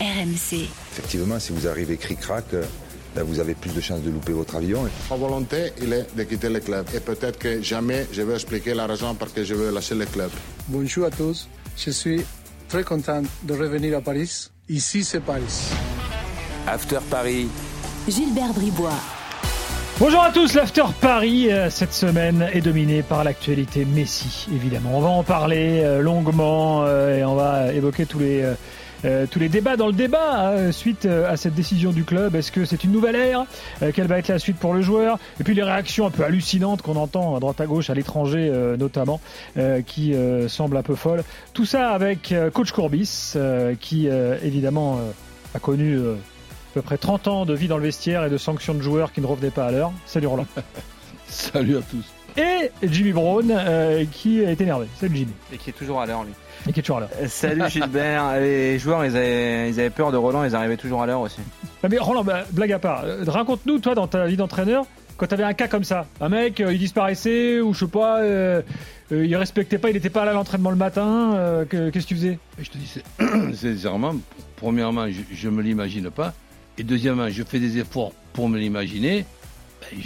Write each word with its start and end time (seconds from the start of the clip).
RMC. 0.00 0.66
Effectivement, 0.92 1.38
si 1.38 1.52
vous 1.52 1.68
arrivez 1.68 1.96
cric-crac, 1.98 2.44
euh, 2.54 2.64
ben, 3.14 3.22
vous 3.22 3.38
avez 3.38 3.54
plus 3.54 3.74
de 3.74 3.80
chances 3.80 4.00
de 4.02 4.10
louper 4.10 4.32
votre 4.32 4.56
avion. 4.56 4.88
Ma 5.10 5.16
volonté, 5.16 5.72
il 5.82 5.92
est 5.92 6.06
de 6.16 6.22
quitter 6.22 6.48
le 6.48 6.60
club. 6.60 6.86
Et 6.94 7.00
peut-être 7.00 7.38
que 7.38 7.60
jamais 7.60 8.06
je 8.12 8.22
vais 8.22 8.34
expliquer 8.34 8.72
la 8.72 8.86
raison 8.86 9.14
pour 9.14 9.26
laquelle 9.26 9.44
je 9.44 9.54
veux 9.54 9.70
lâcher 9.70 9.94
le 9.94 10.06
club. 10.06 10.30
Bonjour 10.68 11.04
à 11.04 11.10
tous. 11.10 11.48
Je 11.76 11.90
suis 11.90 12.22
très 12.68 12.82
content 12.82 13.22
de 13.42 13.54
revenir 13.54 13.98
à 13.98 14.00
Paris. 14.00 14.48
Ici, 14.68 15.04
c'est 15.04 15.20
Paris. 15.20 15.70
After 16.66 16.98
Paris. 17.10 17.48
Gilbert 18.08 18.54
Bribois. 18.54 18.98
Bonjour 19.98 20.22
à 20.22 20.32
tous, 20.32 20.54
l'After 20.54 20.84
Paris 20.98 21.52
euh, 21.52 21.68
cette 21.68 21.92
semaine 21.92 22.48
est 22.54 22.62
dominé 22.62 23.02
par 23.02 23.22
l'actualité 23.22 23.84
Messi, 23.84 24.48
évidemment. 24.50 24.96
On 24.96 25.00
va 25.02 25.08
en 25.08 25.22
parler 25.22 25.82
euh, 25.84 26.00
longuement 26.00 26.86
et 26.88 27.22
on 27.22 27.34
va 27.34 27.70
évoquer 27.74 28.06
tous 28.06 28.18
les 28.18 28.50
euh, 29.04 29.26
tous 29.30 29.38
les 29.38 29.48
débats 29.48 29.76
dans 29.76 29.86
le 29.86 29.92
débat 29.92 30.50
hein, 30.50 30.72
suite 30.72 31.06
euh, 31.06 31.30
à 31.30 31.36
cette 31.36 31.54
décision 31.54 31.90
du 31.90 32.04
club. 32.04 32.34
Est-ce 32.34 32.52
que 32.52 32.64
c'est 32.64 32.84
une 32.84 32.92
nouvelle 32.92 33.16
ère 33.16 33.46
euh, 33.82 33.92
Quelle 33.94 34.06
va 34.06 34.18
être 34.18 34.28
la 34.28 34.38
suite 34.38 34.58
pour 34.58 34.74
le 34.74 34.82
joueur? 34.82 35.18
Et 35.40 35.44
puis 35.44 35.54
les 35.54 35.62
réactions 35.62 36.06
un 36.06 36.10
peu 36.10 36.24
hallucinantes 36.24 36.82
qu'on 36.82 36.96
entend 36.96 37.36
à 37.36 37.40
droite 37.40 37.60
à 37.60 37.66
gauche, 37.66 37.90
à 37.90 37.94
l'étranger 37.94 38.50
notamment, 38.78 39.20
qui 39.86 40.14
semblent 40.48 40.76
un 40.76 40.82
peu 40.82 40.94
folles. 40.94 41.24
Tout 41.52 41.64
ça 41.64 41.90
avec 41.90 42.34
coach 42.52 42.72
Courbis, 42.72 43.34
qui 43.80 44.06
évidemment 44.06 45.00
a 45.54 45.58
connu 45.58 45.98
à 45.98 46.74
peu 46.74 46.82
près 46.82 46.98
30 46.98 47.28
ans 47.28 47.46
de 47.46 47.54
vie 47.54 47.68
dans 47.68 47.78
le 47.78 47.84
vestiaire 47.84 48.24
et 48.24 48.30
de 48.30 48.38
sanctions 48.38 48.74
de 48.74 48.82
joueurs 48.82 49.12
qui 49.12 49.20
ne 49.20 49.26
revenaient 49.26 49.50
pas 49.50 49.66
à 49.66 49.70
l'heure. 49.70 49.92
Salut 50.06 50.26
Roland. 50.26 50.46
Salut 51.26 51.78
à 51.78 51.82
tous. 51.82 52.19
Et 52.36 52.70
Jimmy 52.82 53.12
Brown 53.12 53.52
qui 54.12 54.40
est 54.40 54.60
énervé. 54.60 54.86
Salut 54.98 55.16
Jimmy. 55.16 55.32
Et 55.52 55.58
qui 55.58 55.70
est 55.70 55.74
toujours 55.74 56.00
à 56.00 56.06
l'heure 56.06 56.24
lui. 56.24 56.32
Et 56.68 56.72
qui 56.72 56.80
est 56.80 56.82
toujours 56.82 56.98
à 56.98 57.00
l'heure. 57.00 57.10
Salut 57.28 57.62
Gilbert. 57.68 58.38
Les 58.40 58.78
joueurs, 58.78 59.04
ils 59.04 59.16
avaient, 59.16 59.70
ils 59.70 59.80
avaient 59.80 59.90
peur 59.90 60.12
de 60.12 60.16
Roland, 60.16 60.44
ils 60.44 60.54
arrivaient 60.54 60.76
toujours 60.76 61.02
à 61.02 61.06
l'heure 61.06 61.20
aussi. 61.20 61.40
mais 61.88 61.98
Roland, 61.98 62.24
bah, 62.24 62.44
blague 62.52 62.72
à 62.72 62.78
part, 62.78 63.04
euh, 63.04 63.24
raconte-nous, 63.26 63.78
toi, 63.78 63.94
dans 63.94 64.06
ta 64.06 64.26
vie 64.26 64.36
d'entraîneur, 64.36 64.84
quand 65.16 65.26
tu 65.26 65.34
avais 65.34 65.44
un 65.44 65.54
cas 65.54 65.68
comme 65.68 65.84
ça, 65.84 66.06
un 66.20 66.28
mec, 66.28 66.60
euh, 66.60 66.72
il 66.72 66.78
disparaissait, 66.78 67.60
ou 67.60 67.74
je 67.74 67.80
sais 67.80 67.90
pas, 67.90 68.20
euh, 68.20 68.62
il 69.10 69.34
respectait 69.36 69.78
pas, 69.78 69.90
il 69.90 69.94
n'était 69.94 70.10
pas 70.10 70.24
là 70.24 70.30
à 70.30 70.34
l'entraînement 70.34 70.70
le 70.70 70.76
matin, 70.76 71.64
qu'est-ce 71.68 71.90
que 71.90 72.08
tu 72.08 72.14
faisais? 72.14 72.38
Je 72.58 72.70
te 72.70 72.78
dis, 72.78 73.02
sincèrement, 73.56 74.14
premièrement, 74.56 75.06
je, 75.08 75.48
ne 75.48 75.54
me 75.54 75.62
l'imagine 75.62 76.10
pas, 76.10 76.32
et 76.78 76.84
deuxièmement, 76.84 77.28
je 77.28 77.42
fais 77.42 77.58
des 77.58 77.78
efforts 77.78 78.12
pour 78.32 78.48
me 78.48 78.58
l'imaginer. 78.58 79.26
Ben, 79.80 79.98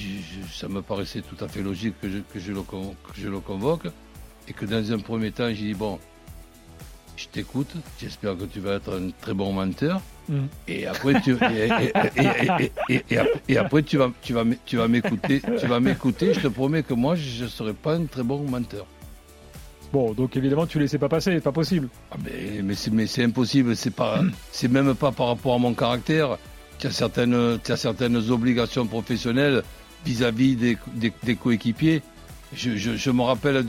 ça 0.52 0.68
me 0.68 0.82
paraissait 0.82 1.22
tout 1.22 1.42
à 1.44 1.48
fait 1.48 1.62
logique 1.62 1.94
que 2.00 2.08
je, 2.08 2.18
que 2.18 2.38
je, 2.38 2.52
le, 2.52 2.62
que 2.62 3.20
je 3.20 3.28
le 3.28 3.40
convoque, 3.40 3.86
et 4.48 4.52
que 4.52 4.64
dans 4.66 4.92
un 4.92 4.98
premier 4.98 5.32
temps, 5.32 5.48
j'ai 5.48 5.66
dit, 5.66 5.74
bon, 5.74 5.98
je 7.16 7.26
t'écoute, 7.28 7.72
j'espère 8.00 8.36
que 8.36 8.44
tu 8.44 8.60
vas 8.60 8.74
être 8.74 8.94
un 8.94 9.10
très 9.20 9.34
bon 9.34 9.52
menteur. 9.52 10.00
Mm. 10.28 10.44
Et 10.68 10.86
après 10.86 11.20
tu 11.20 11.36
et, 13.48 13.56
après 13.58 13.82
tu 13.82 13.98
vas 13.98 14.10
tu 14.22 14.32
vas 14.32 14.44
tu 14.64 14.76
vas 14.76 14.88
m'écouter, 14.88 15.42
tu 15.60 15.66
vas 15.66 15.80
m'écouter, 15.80 16.32
je 16.32 16.40
te 16.40 16.48
promets 16.48 16.82
que 16.82 16.94
moi 16.94 17.14
je 17.14 17.44
ne 17.44 17.48
serai 17.48 17.74
pas 17.74 17.94
un 17.96 18.06
très 18.06 18.22
bon 18.22 18.42
menteur. 18.48 18.86
Bon, 19.92 20.12
donc 20.14 20.34
évidemment 20.36 20.66
tu 20.66 20.78
laissais 20.78 20.98
pas 20.98 21.10
passer, 21.10 21.32
c'est 21.34 21.40
pas 21.42 21.52
possible. 21.52 21.88
Ah 22.10 22.16
mais 22.24 22.62
mais 22.62 23.06
c'est 23.06 23.22
impossible, 23.22 23.76
c'est 23.76 23.94
pas 23.94 24.22
c'est 24.50 24.68
même 24.68 24.94
pas 24.94 25.12
par 25.12 25.26
rapport 25.26 25.54
à 25.54 25.58
mon 25.58 25.74
caractère. 25.74 26.38
Tu 26.78 26.86
as 26.86 26.90
certaines 26.90 27.58
certaines 27.64 28.30
obligations 28.30 28.86
professionnelles 28.86 29.62
vis-à-vis 30.04 30.56
des, 30.56 30.78
des, 31.22 31.36
coéquipiers. 31.36 32.02
Je, 32.54 33.10
me 33.10 33.22
rappelle 33.22 33.64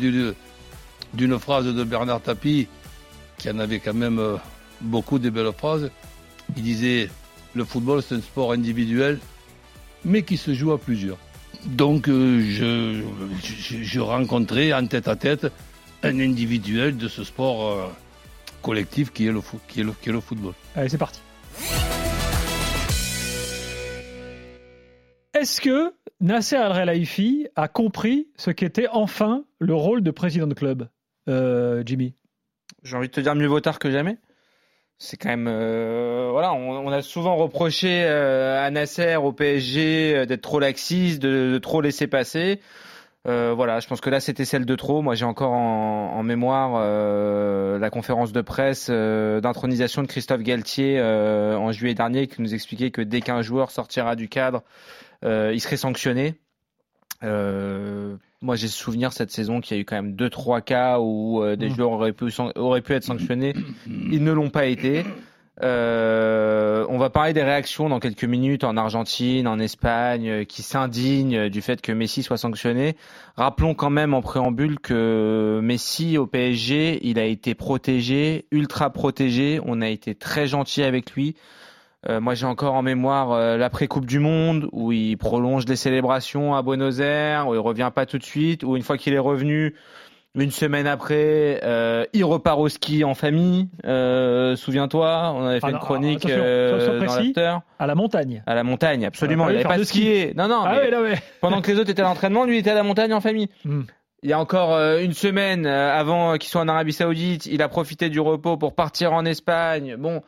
d'une 1.14 1.40
phrase 1.40 1.66
de 1.66 1.84
Bernard 1.84 2.22
Tapie 2.22 2.68
qui 3.38 3.50
en 3.50 3.60
avait 3.60 3.80
quand 3.80 3.94
même 3.94 4.20
euh, 4.20 4.38
beaucoup 4.82 5.20
de 5.20 5.30
belles 5.30 5.52
phrases. 5.58 5.90
Il 6.56 6.64
disait 6.64 7.10
le 7.54 7.64
football 7.64 8.02
c'est 8.02 8.16
un 8.16 8.22
sport 8.22 8.52
individuel, 8.52 9.20
mais 10.04 10.24
qui 10.24 10.38
se 10.38 10.54
joue 10.54 10.72
à 10.72 10.78
plusieurs. 10.78 11.18
Donc 11.66 12.08
euh, 12.08 13.02
je, 13.82 14.00
rencontrais 14.00 14.74
en 14.74 14.86
tête 14.86 15.08
à 15.08 15.16
tête 15.16 15.48
un 16.04 16.20
individuel 16.20 16.98
de 16.98 17.08
ce 17.08 17.24
sport 17.24 17.72
euh, 17.72 17.88
collectif 18.62 19.12
qui 19.12 19.28
est 19.28 19.32
le 19.32 20.22
football. 20.22 20.54
Allez, 20.76 20.90
c'est 20.90 20.98
parti. 20.98 21.22
Est-ce 25.46 25.62
que 25.62 25.94
Nasser 26.22 26.56
Al-Relaifi 26.56 27.48
a 27.56 27.68
compris 27.68 28.30
ce 28.36 28.50
qu'était 28.50 28.88
enfin 28.92 29.44
le 29.60 29.76
rôle 29.76 30.02
de 30.02 30.10
président 30.10 30.48
de 30.48 30.56
club, 30.56 30.90
Jimmy? 31.28 32.16
J'ai 32.82 32.98
envie 32.98 33.10
de 33.10 33.14
te 33.14 33.22
dire 33.22 33.36
mieux 33.36 33.46
vaut 33.46 33.60
tard 33.60 33.78
que 33.78 33.92
jamais. 33.92 34.18
C'est 34.98 35.18
quand 35.18 35.30
même 35.30 35.48
euh, 35.48 36.30
voilà, 36.32 36.52
on, 36.52 36.92
a 36.92 37.04
souvent 37.04 37.36
reproché 37.36 38.06
euh, 38.06 38.66
à 38.66 38.72
Nasser 38.72 39.18
au 39.18 39.34
PSG 39.34 40.16
euh, 40.16 40.26
d'être 40.26 40.42
trop 40.42 40.60
laxiste, 40.60 41.22
de, 41.22 41.60
trop 41.60 41.80
laisser 41.80 42.08
passer. 42.08 42.60
voilà, 43.26 43.80
je 43.80 43.88
pense 43.88 44.02
que 44.02 44.10
là 44.10 44.20
c'était 44.20 44.46
celle 44.46 44.66
de 44.66 44.76
trop. 44.76 45.04
Moi 45.04 45.14
j'ai 45.14 45.26
encore 45.26 45.52
en, 45.52 46.24
mémoire 46.24 46.80
la 47.80 47.90
conférence 47.92 48.32
de 48.32 48.42
presse 48.42 48.90
d'intronisation 48.90 50.02
de 50.02 50.08
Christophe 50.08 50.42
Galtier 50.42 51.00
en 51.00 51.72
juillet 51.72 51.94
dernier 51.94 52.26
qui 52.26 52.42
nous 52.42 52.56
expliquait 52.56 52.90
que 52.90 53.02
dès 53.02 53.22
qu'un 53.22 53.44
joueur 53.44 53.70
sortira 53.70 54.16
du 54.16 54.28
cadre, 54.28 54.64
il 55.24 55.60
serait 55.60 55.78
sanctionné. 55.78 56.36
Euh, 57.24 58.16
moi, 58.42 58.56
j'ai 58.56 58.68
souvenir 58.68 59.14
cette 59.14 59.32
saison 59.32 59.62
qu'il 59.62 59.76
y 59.76 59.80
a 59.80 59.82
eu 59.82 59.86
quand 59.86 59.96
même 59.96 60.16
deux 60.16 60.30
trois 60.30 60.62
cas 60.62 61.00
où 61.00 61.42
euh, 61.42 61.56
des 61.56 61.70
mmh. 61.70 61.76
joueurs 61.76 61.92
auraient 61.92 62.14
pu, 62.14 62.32
auraient 62.56 62.82
pu 62.82 62.94
être 62.94 63.04
sanctionnés. 63.04 63.54
Ils 63.88 64.24
ne 64.24 64.32
l'ont 64.32 64.50
pas 64.50 64.66
été. 64.66 65.04
Euh, 65.64 66.86
on 66.90 66.98
va 66.98 67.10
parler 67.10 67.32
des 67.32 67.42
réactions 67.42 67.88
dans 67.88 68.02
quelques 68.02 68.26
minutes 68.26 68.66
en 68.66 68.76
Argentine, 68.76 69.48
en 69.48 69.58
Espagne, 69.58 70.30
euh, 70.30 70.44
qui 70.44 70.64
s'indignent 70.64 71.48
du 71.50 71.62
fait 71.62 71.82
que 71.82 71.94
Messi 71.94 72.24
soit 72.24 72.38
sanctionné. 72.38 72.98
Rappelons 73.38 73.74
quand 73.74 73.90
même 73.90 74.14
en 74.14 74.22
préambule 74.22 74.80
que 74.80 75.62
Messi 75.64 76.18
au 76.18 76.28
PSG, 76.28 77.00
il 77.08 77.18
a 77.20 77.26
été 77.26 77.56
protégé, 77.56 78.46
ultra 78.52 78.90
protégé. 78.90 79.62
On 79.66 79.82
a 79.82 79.88
été 79.88 80.14
très 80.14 80.46
gentil 80.46 80.84
avec 80.84 81.14
lui. 81.14 81.36
Euh, 82.08 82.20
moi, 82.20 82.36
j'ai 82.36 82.46
encore 82.46 82.76
en 82.76 82.82
mémoire 82.82 83.32
euh, 83.32 83.58
l'après-Coupe 83.58 84.06
du 84.06 84.20
Monde, 84.20 84.70
où 84.72 84.92
il 84.92 85.18
prolonge 85.18 85.66
les 85.66 85.76
célébrations 85.76 86.54
à 86.54 86.62
Buenos 86.62 87.00
Aires, 87.00 87.48
où 87.48 87.56
il 87.56 87.60
revient 87.60 87.92
pas 87.94 88.06
tout 88.06 88.18
de 88.18 88.24
suite, 88.24 88.64
où 88.64 88.76
une 88.76 88.84
fois 88.84 88.98
qu'il 88.98 89.14
est 89.14 89.20
revenu, 89.20 89.76
une 90.36 90.52
semaine 90.52 90.86
après, 90.86 91.62
euh, 91.64 92.06
il 92.14 92.24
repart 92.26 92.60
au 92.60 92.70
ski 92.70 93.04
en 93.04 93.16
famille. 93.16 93.70
Souviens-toi, 93.84 95.34
on 95.36 95.46
avait 95.46 95.60
fait 95.60 95.72
une 95.72 95.80
chronique 95.80 96.28
dans 96.28 97.64
À 97.80 97.88
la 97.88 97.96
montagne. 97.96 98.44
À 98.46 98.54
la 98.54 98.64
montagne, 98.64 99.06
absolument. 99.06 99.50
Il 99.50 99.54
n'avait 99.54 99.64
pas 99.64 99.84
skié. 99.84 100.34
Non, 100.36 100.48
non. 100.48 100.64
Ah 100.66 100.76
pendant 101.42 101.62
que 101.62 101.72
les 101.72 101.80
autres 101.80 101.90
étaient 101.90 102.02
à 102.02 102.06
l'entraînement, 102.06 102.46
lui 102.46 102.58
était 102.58 102.72
à 102.72 102.76
la 102.76 102.84
montagne 102.84 103.14
en 103.14 103.22
famille. 103.22 103.50
Hmm. 103.64 103.84
Il 104.24 104.30
y 104.30 104.34
a 104.34 104.40
encore 104.40 104.76
une 104.98 105.14
semaine 105.14 105.68
avant 105.68 106.38
qu'il 106.38 106.50
soit 106.50 106.62
en 106.62 106.68
Arabie 106.68 106.94
Saoudite, 106.94 107.46
il 107.46 107.62
a 107.62 107.68
profité 107.68 108.10
du 108.10 108.20
repos 108.20 108.58
pour 108.58 108.74
partir 108.74 109.14
en 109.14 109.24
Espagne. 109.24 109.98
Bon, 110.00 110.24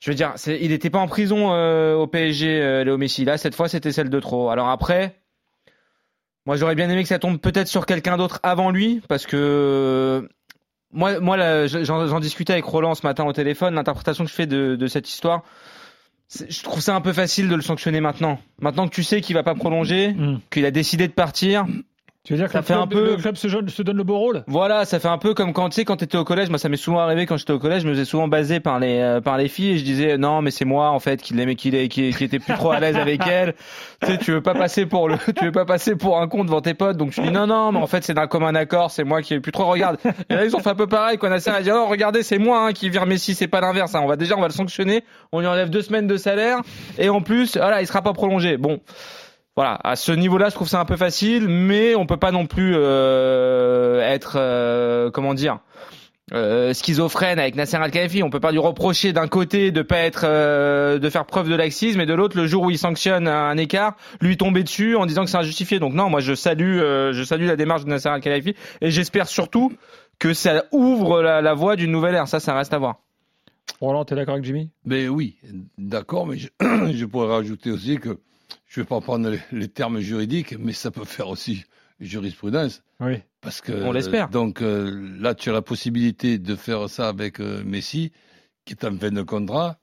je 0.00 0.10
veux 0.10 0.14
dire, 0.14 0.34
il 0.46 0.70
n'était 0.70 0.90
pas 0.90 1.00
en 1.00 1.08
prison 1.08 1.52
euh, 1.52 1.94
au 1.94 2.06
PSG, 2.06 2.48
euh, 2.48 2.84
Léo 2.84 2.98
Messi. 2.98 3.24
Là, 3.24 3.36
cette 3.36 3.54
fois, 3.54 3.68
c'était 3.68 3.92
celle 3.92 4.10
de 4.10 4.20
trop. 4.20 4.50
Alors 4.50 4.68
après, 4.68 5.16
moi, 6.46 6.56
j'aurais 6.56 6.76
bien 6.76 6.88
aimé 6.88 7.02
que 7.02 7.08
ça 7.08 7.18
tombe 7.18 7.38
peut-être 7.38 7.68
sur 7.68 7.84
quelqu'un 7.84 8.16
d'autre 8.16 8.38
avant 8.42 8.70
lui, 8.70 9.02
parce 9.08 9.26
que 9.26 10.28
moi, 10.92 11.18
moi, 11.20 11.66
j'en 11.66 12.20
discutais 12.20 12.52
avec 12.54 12.64
Roland 12.64 12.94
ce 12.94 13.06
matin 13.06 13.24
au 13.24 13.32
téléphone. 13.32 13.74
L'interprétation 13.74 14.24
que 14.24 14.30
je 14.30 14.34
fais 14.34 14.46
de, 14.46 14.86
cette 14.86 15.08
histoire, 15.08 15.42
je 16.30 16.62
trouve 16.62 16.80
ça 16.80 16.94
un 16.94 17.00
peu 17.00 17.12
facile 17.12 17.48
de 17.48 17.54
le 17.56 17.62
sanctionner 17.62 18.00
maintenant. 18.00 18.38
Maintenant 18.60 18.88
que 18.88 18.94
tu 18.94 19.02
sais 19.02 19.20
qu'il 19.20 19.34
va 19.34 19.42
pas 19.42 19.56
prolonger, 19.56 20.12
mm. 20.12 20.40
qu'il 20.50 20.64
a 20.64 20.70
décidé 20.70 21.08
de 21.08 21.12
partir, 21.12 21.66
tu 22.28 22.34
veux 22.34 22.40
dire 22.40 22.48
que 22.48 22.52
ça 22.52 22.60
fait 22.60 22.74
un 22.74 22.86
peu... 22.86 23.12
le 23.12 23.16
club 23.16 23.36
se, 23.36 23.48
se, 23.48 23.82
donne 23.82 23.96
le 23.96 24.04
beau 24.04 24.18
rôle? 24.18 24.44
Voilà, 24.48 24.84
ça 24.84 25.00
fait 25.00 25.08
un 25.08 25.16
peu 25.16 25.32
comme 25.32 25.54
quand 25.54 25.70
tu 25.70 25.76
sais 25.76 25.86
quand 25.86 25.96
t'étais 25.96 26.18
au 26.18 26.24
collège. 26.24 26.50
Moi, 26.50 26.58
ça 26.58 26.68
m'est 26.68 26.76
souvent 26.76 26.98
arrivé 26.98 27.24
quand 27.24 27.38
j'étais 27.38 27.54
au 27.54 27.58
collège. 27.58 27.84
Je 27.84 27.88
me 27.88 27.94
faisais 27.94 28.04
souvent 28.04 28.28
baser 28.28 28.60
par 28.60 28.78
les 28.78 28.98
euh, 28.98 29.22
par 29.22 29.38
les 29.38 29.48
filles 29.48 29.70
et 29.70 29.78
je 29.78 29.84
disais 29.84 30.18
non, 30.18 30.42
mais 30.42 30.50
c'est 30.50 30.66
moi 30.66 30.90
en 30.90 30.98
fait 31.00 31.22
qui 31.22 31.32
l'aimait, 31.32 31.54
qui, 31.54 31.70
qui, 31.88 32.10
qui 32.10 32.24
était 32.24 32.38
plus 32.38 32.52
trop 32.52 32.70
à 32.70 32.80
l'aise 32.80 32.96
avec 32.96 33.26
elle. 33.26 33.54
tu 34.02 34.08
sais, 34.08 34.18
tu 34.18 34.32
veux 34.32 34.42
pas 34.42 34.52
passer 34.52 34.84
pour 34.84 35.08
le, 35.08 35.16
tu 35.38 35.46
veux 35.46 35.52
pas 35.52 35.64
passer 35.64 35.96
pour 35.96 36.20
un 36.20 36.28
con 36.28 36.44
devant 36.44 36.60
tes 36.60 36.74
potes. 36.74 36.98
Donc 36.98 37.12
je 37.12 37.22
dis 37.22 37.30
non, 37.30 37.46
non, 37.46 37.72
mais 37.72 37.78
en 37.78 37.86
fait 37.86 38.04
c'est 38.04 38.12
d'un 38.12 38.26
commun 38.26 38.54
accord. 38.54 38.90
C'est 38.90 39.04
moi 39.04 39.22
qui 39.22 39.32
ai 39.32 39.40
plus 39.40 39.52
trop. 39.52 39.64
Regarde. 39.64 39.96
Et 40.28 40.34
là 40.34 40.44
ils 40.44 40.54
ont 40.54 40.60
fait 40.60 40.68
un 40.68 40.74
peu 40.74 40.86
pareil. 40.86 41.16
Nasser 41.22 41.48
a 41.48 41.62
dit 41.62 41.70
non, 41.70 41.86
regardez, 41.86 42.22
c'est 42.22 42.38
moi 42.38 42.66
hein, 42.66 42.72
qui 42.74 42.90
vire 42.90 43.06
Messi, 43.06 43.34
c'est 43.34 43.48
pas 43.48 43.62
l'inverse. 43.62 43.94
Hein. 43.94 44.02
On 44.04 44.06
va 44.06 44.16
déjà, 44.16 44.36
on 44.36 44.42
va 44.42 44.48
le 44.48 44.52
sanctionner. 44.52 45.02
On 45.32 45.40
lui 45.40 45.46
enlève 45.46 45.70
deux 45.70 45.80
semaines 45.80 46.06
de 46.06 46.18
salaire 46.18 46.58
et 46.98 47.08
en 47.08 47.22
plus, 47.22 47.56
voilà, 47.56 47.80
il 47.80 47.86
sera 47.86 48.02
pas 48.02 48.12
prolongé. 48.12 48.58
Bon 48.58 48.80
voilà, 49.58 49.76
à 49.82 49.96
ce 49.96 50.12
niveau-là, 50.12 50.50
je 50.50 50.54
trouve 50.54 50.68
ça 50.68 50.78
un 50.78 50.84
peu 50.84 50.96
facile, 50.96 51.48
mais 51.48 51.96
on 51.96 52.06
peut 52.06 52.16
pas 52.16 52.30
non 52.30 52.46
plus 52.46 52.74
euh, 52.76 54.00
être, 54.00 54.36
euh, 54.36 55.10
comment 55.10 55.34
dire, 55.34 55.58
euh, 56.32 56.72
schizophrène 56.72 57.40
avec 57.40 57.56
Nasser 57.56 57.76
Al-Khelaifi. 57.76 58.22
On 58.22 58.30
peut 58.30 58.38
pas 58.38 58.52
lui 58.52 58.60
reprocher 58.60 59.12
d'un 59.12 59.26
côté 59.26 59.72
de 59.72 59.82
pas 59.82 59.96
être, 59.96 60.26
de 60.96 61.10
faire 61.10 61.26
preuve 61.26 61.48
de 61.48 61.56
laxisme, 61.56 62.00
et 62.00 62.06
de 62.06 62.14
l'autre, 62.14 62.36
le 62.36 62.46
jour 62.46 62.62
où 62.62 62.70
il 62.70 62.78
sanctionne 62.78 63.26
un 63.26 63.56
écart, 63.56 63.96
lui 64.20 64.36
tomber 64.36 64.62
dessus 64.62 64.94
en 64.94 65.06
disant 65.06 65.24
que 65.24 65.30
c'est 65.30 65.38
injustifié. 65.38 65.80
Donc 65.80 65.92
non, 65.92 66.08
moi 66.08 66.20
je 66.20 66.36
salue, 66.36 66.78
je 66.78 67.22
salue 67.24 67.48
la 67.48 67.56
démarche 67.56 67.84
de 67.84 67.88
Nasser 67.88 68.10
Al-Khelaifi, 68.10 68.54
et 68.80 68.92
j'espère 68.92 69.26
surtout 69.26 69.72
que 70.20 70.34
ça 70.34 70.66
ouvre 70.70 71.20
la, 71.20 71.42
la 71.42 71.54
voie 71.54 71.74
d'une 71.74 71.90
nouvelle 71.90 72.14
ère. 72.14 72.28
Ça, 72.28 72.38
ça 72.38 72.54
reste 72.54 72.74
à 72.74 72.78
voir. 72.78 73.00
Roland, 73.80 74.04
tu 74.04 74.14
es 74.14 74.16
d'accord 74.16 74.34
avec 74.34 74.44
Jimmy? 74.44 74.70
Mais 74.84 75.06
ben 75.06 75.08
oui, 75.08 75.36
d'accord, 75.78 76.28
mais 76.28 76.36
je, 76.38 76.48
je, 76.92 77.04
pourrais 77.06 77.26
rajouter 77.26 77.72
aussi 77.72 77.98
que 77.98 78.20
je 78.66 78.80
ne 78.80 78.84
vais 78.84 78.88
pas 78.88 79.00
prendre 79.00 79.28
les, 79.30 79.40
les, 79.52 79.68
termes 79.68 80.00
juridiques, 80.00 80.56
mais 80.58 80.72
ça 80.72 80.90
peut 80.90 81.04
faire 81.04 81.28
aussi 81.28 81.64
jurisprudence. 82.00 82.82
Oui. 83.00 83.16
Parce 83.40 83.60
que, 83.60 83.72
On 83.72 83.92
l'espère. 83.92 84.28
Donc 84.28 84.62
euh, 84.62 85.16
là, 85.18 85.34
tu 85.34 85.50
as 85.50 85.52
la 85.52 85.62
possibilité 85.62 86.38
de 86.38 86.56
faire 86.56 86.88
ça 86.88 87.08
avec 87.08 87.40
euh, 87.40 87.62
Messi, 87.64 88.12
qui 88.64 88.74
est 88.74 88.84
en 88.84 88.96
fin 88.96 89.10
de 89.10 89.22
contrat, 89.22 89.78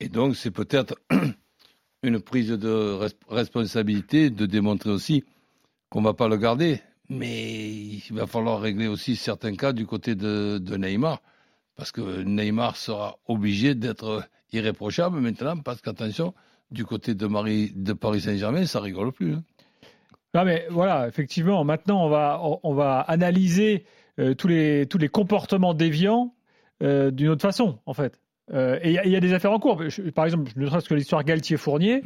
et 0.00 0.08
donc 0.08 0.36
c'est 0.36 0.50
peut-être 0.50 0.94
une 2.02 2.20
prise 2.20 2.50
de 2.50 2.92
res 2.92 3.10
responsabilité 3.28 4.30
de 4.30 4.46
démontrer 4.46 4.90
aussi 4.90 5.24
qu'on 5.88 6.00
ne 6.00 6.06
va 6.06 6.14
pas 6.14 6.28
le 6.28 6.36
garder. 6.36 6.80
Mais 7.08 7.68
il 7.70 8.12
va 8.12 8.26
falloir 8.26 8.60
régler 8.60 8.88
aussi 8.88 9.14
certains 9.14 9.54
cas 9.54 9.72
du 9.72 9.86
côté 9.86 10.16
de, 10.16 10.58
de 10.58 10.76
Neymar 10.76 11.20
parce 11.76 11.92
que 11.92 12.22
Neymar 12.22 12.76
sera 12.76 13.18
obligé 13.26 13.74
d'être 13.74 14.24
irréprochable 14.52 15.20
maintenant, 15.20 15.58
parce 15.58 15.80
qu'attention, 15.82 16.34
du 16.70 16.84
côté 16.84 17.14
de, 17.14 17.26
Marie, 17.26 17.72
de 17.74 17.92
Paris 17.92 18.22
Saint-Germain, 18.22 18.66
ça 18.66 18.80
rigole 18.80 19.12
plus. 19.12 19.34
Hein. 19.34 19.42
Non 20.34 20.44
mais 20.44 20.66
voilà, 20.70 21.08
effectivement, 21.08 21.64
maintenant 21.64 22.04
on 22.04 22.08
va, 22.08 22.40
on 22.62 22.74
va 22.74 23.00
analyser 23.00 23.84
euh, 24.18 24.34
tous, 24.34 24.48
les, 24.48 24.86
tous 24.86 24.98
les 24.98 25.08
comportements 25.08 25.72
déviants 25.74 26.34
euh, 26.82 27.10
d'une 27.10 27.28
autre 27.28 27.42
façon, 27.42 27.78
en 27.86 27.94
fait. 27.94 28.20
Euh, 28.52 28.78
et 28.82 28.90
il 28.92 29.02
y, 29.06 29.10
y, 29.12 29.16
a 29.16 29.20
des 29.20 29.32
affaires 29.32 29.52
en 29.52 29.58
cours. 29.58 29.82
Je, 29.88 30.02
par 30.10 30.24
exemple, 30.24 30.50
ne 30.56 30.66
serait-ce 30.66 30.88
que 30.88 30.94
l'histoire 30.94 31.24
Galtier-Fournier. 31.24 32.02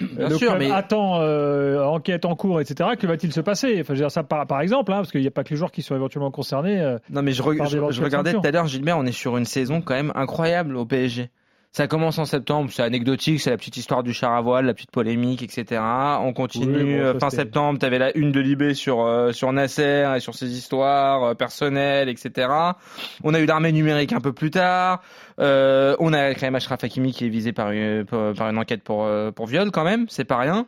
Bien 0.00 0.28
le 0.28 0.36
sûr, 0.36 0.48
club 0.48 0.58
mais- 0.58 0.70
attend 0.72 1.20
euh, 1.20 1.84
enquête 1.84 2.24
en 2.24 2.34
cours, 2.34 2.60
etc. 2.60 2.90
Que 2.98 3.06
va-t-il 3.06 3.32
se 3.32 3.40
passer? 3.40 3.74
Enfin, 3.80 3.94
je 3.94 3.98
veux 4.00 4.04
dire 4.06 4.10
ça 4.10 4.24
par, 4.24 4.46
par 4.46 4.60
exemple, 4.60 4.92
hein, 4.92 4.96
parce 4.96 5.12
qu'il 5.12 5.20
n'y 5.20 5.26
a 5.26 5.30
pas 5.30 5.44
que 5.44 5.50
les 5.50 5.56
joueurs 5.56 5.70
qui 5.70 5.82
sont 5.82 5.94
éventuellement 5.94 6.32
concernés. 6.32 6.80
euh, 6.80 6.98
Non, 7.10 7.22
mais 7.22 7.30
je, 7.32 7.42
re- 7.42 7.68
je- 7.70 7.92
je 7.92 8.02
regardais 8.02 8.32
tout 8.32 8.40
à 8.42 8.50
l'heure, 8.50 8.66
Gilbert, 8.66 8.98
on 8.98 9.04
est 9.06 9.12
sur 9.12 9.36
une 9.36 9.44
saison 9.44 9.80
quand 9.82 9.94
même 9.94 10.10
incroyable 10.16 10.76
au 10.76 10.84
PSG. 10.84 11.30
Ça 11.76 11.88
commence 11.88 12.18
en 12.18 12.24
septembre, 12.24 12.70
c'est 12.72 12.84
anecdotique, 12.84 13.40
c'est 13.40 13.50
la 13.50 13.56
petite 13.56 13.76
histoire 13.76 14.04
du 14.04 14.12
char 14.12 14.32
à 14.32 14.40
voile, 14.40 14.64
la 14.64 14.74
petite 14.74 14.92
polémique, 14.92 15.42
etc. 15.42 15.82
On 16.20 16.32
continue, 16.32 16.76
Oui, 16.76 17.00
bon, 17.00 17.12
ça, 17.14 17.18
fin 17.18 17.30
septembre, 17.30 17.80
tu 17.80 17.84
avais 17.84 17.98
la 17.98 18.16
une 18.16 18.30
de 18.30 18.38
Libé 18.38 18.74
sur, 18.74 19.00
euh, 19.00 19.32
sur 19.32 19.52
Nasser 19.52 20.08
et 20.14 20.20
sur 20.20 20.36
ses 20.36 20.56
histoires 20.56 21.24
euh, 21.24 21.34
personnelles, 21.34 22.08
etc. 22.08 22.48
On 23.24 23.34
a 23.34 23.40
eu 23.40 23.46
l'armée 23.46 23.72
numérique 23.72 24.12
un 24.12 24.20
peu 24.20 24.32
plus 24.32 24.52
tard. 24.52 25.02
Euh, 25.40 25.96
on 25.98 26.12
a 26.12 26.32
quand 26.34 26.42
même 26.42 26.54
Ashraf 26.54 26.84
Hakimi 26.84 27.12
qui 27.12 27.26
est 27.26 27.28
visé 27.28 27.52
par 27.52 27.72
une, 27.72 28.04
par 28.04 28.34
par 28.34 28.48
une 28.48 28.58
enquête 28.58 28.84
pour, 28.84 29.04
euh, 29.04 29.32
pour 29.32 29.46
viol 29.46 29.72
quand 29.72 29.82
même, 29.82 30.06
c'est 30.08 30.24
pas 30.24 30.38
rien. 30.38 30.66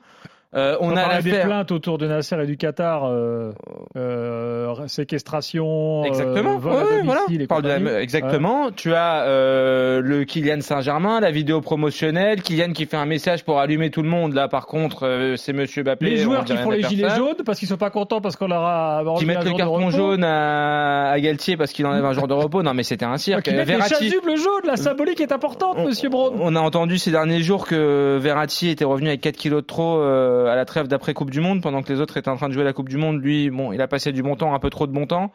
Euh, 0.55 0.77
on 0.81 0.93
on 0.93 0.97
a 0.97 1.21
des 1.21 1.33
plaintes 1.33 1.71
autour 1.73 1.99
de 1.99 2.07
Nasser 2.07 2.37
et 2.43 2.47
du 2.47 2.57
Qatar, 2.57 3.05
euh, 3.05 3.53
euh, 3.97 4.75
séquestration, 4.87 6.03
euh, 6.03 6.07
Exactement. 6.07 6.57
vol 6.59 6.73
Ouais, 6.73 7.03
voilà. 7.05 7.21
et 7.31 7.47
parle 7.47 7.63
de 7.63 7.69
la- 7.69 8.01
exactement. 8.01 8.71
Tu 8.71 8.95
as 8.95 9.23
euh, 9.25 10.01
le 10.01 10.25
Kylian 10.25 10.61
Saint-Germain, 10.61 11.21
la 11.21 11.31
vidéo 11.31 11.61
promotionnelle, 11.61 12.43
Kylian 12.43 12.73
qui 12.73 12.87
fait 12.87 12.97
un 12.97 13.07
message 13.07 13.45
pour 13.45 13.59
allumer 13.59 13.91
tout 13.91 14.03
le 14.03 14.09
monde. 14.09 14.35
Là, 14.35 14.49
par 14.49 14.67
contre, 14.67 15.05
euh, 15.07 15.37
c'est 15.37 15.53
Monsieur 15.53 15.83
Mbappé. 15.83 16.07
Les 16.07 16.17
joueurs 16.19 16.45
qui 16.45 16.57
font 16.57 16.71
les 16.71 16.83
gilets 16.83 17.11
jaunes 17.17 17.37
parce 17.45 17.59
qu'ils 17.59 17.69
sont 17.69 17.77
pas 17.77 17.91
contents 17.91 18.21
parce 18.21 18.37
qu'on 18.37 18.49
leur 18.49 18.63
a 18.63 19.03
Qui 19.19 19.27
mettent 19.27 19.45
le 19.45 19.53
carton 19.53 19.91
jaune 19.91 20.25
à, 20.25 21.11
à 21.11 21.21
Galtier 21.21 21.57
parce 21.57 21.73
qu'il 21.73 21.87
enlève 21.87 22.05
un 22.05 22.13
jour 22.13 22.29
de 22.29 22.35
repos. 22.35 22.63
Non, 22.63 22.73
mais 22.75 22.83
c'était 22.83 23.05
un 23.05 23.13
Ah, 23.15 23.19
cirque. 23.19 23.47
Les 23.49 23.65
Verratti, 23.65 23.95
chasubles 23.95 24.37
jaunes, 24.37 24.63
la 24.67 24.77
symbolique 24.77 25.21
est 25.21 25.33
importante, 25.33 25.77
on- 25.79 25.87
Monsieur 25.87 26.09
Braun. 26.09 26.33
on 26.41 26.55
a 26.55 26.61
entendu 26.61 26.99
ces 26.99 27.11
derniers 27.11 27.41
jours 27.43 27.67
que 27.67 28.19
Verratti 28.21 28.69
était 28.69 28.85
revenu 28.85 29.09
avec 29.09 29.21
4 29.21 29.37
kilos 29.37 29.63
de 29.63 29.67
trop 29.67 29.97
euh, 30.45 30.53
à 30.53 30.57
la 30.57 30.65
trêve 30.65 30.89
d'après 30.89 31.15
Coupe 31.15 31.31
du 31.31 31.41
Monde, 31.41 31.63
pendant 31.63 31.83
que 31.83 31.93
les 31.93 32.01
autres 32.01 32.17
étaient 32.17 32.29
en 32.29 32.37
train 32.37 32.49
de 32.49 32.53
jouer 32.55 32.65
la 32.65 32.73
Coupe 32.73 32.89
du 32.89 32.97
Monde. 32.97 33.23
Lui, 33.23 33.51
bon, 33.51 33.73
il 33.73 33.81
a 33.81 33.89
passé 33.89 34.13
du 34.13 34.23
bon 34.23 34.37
temps, 34.37 34.55
un 34.55 34.59
peu 34.59 34.71
trop 34.71 34.87
de 34.87 34.93
bon 34.93 35.07
temps. 35.07 35.33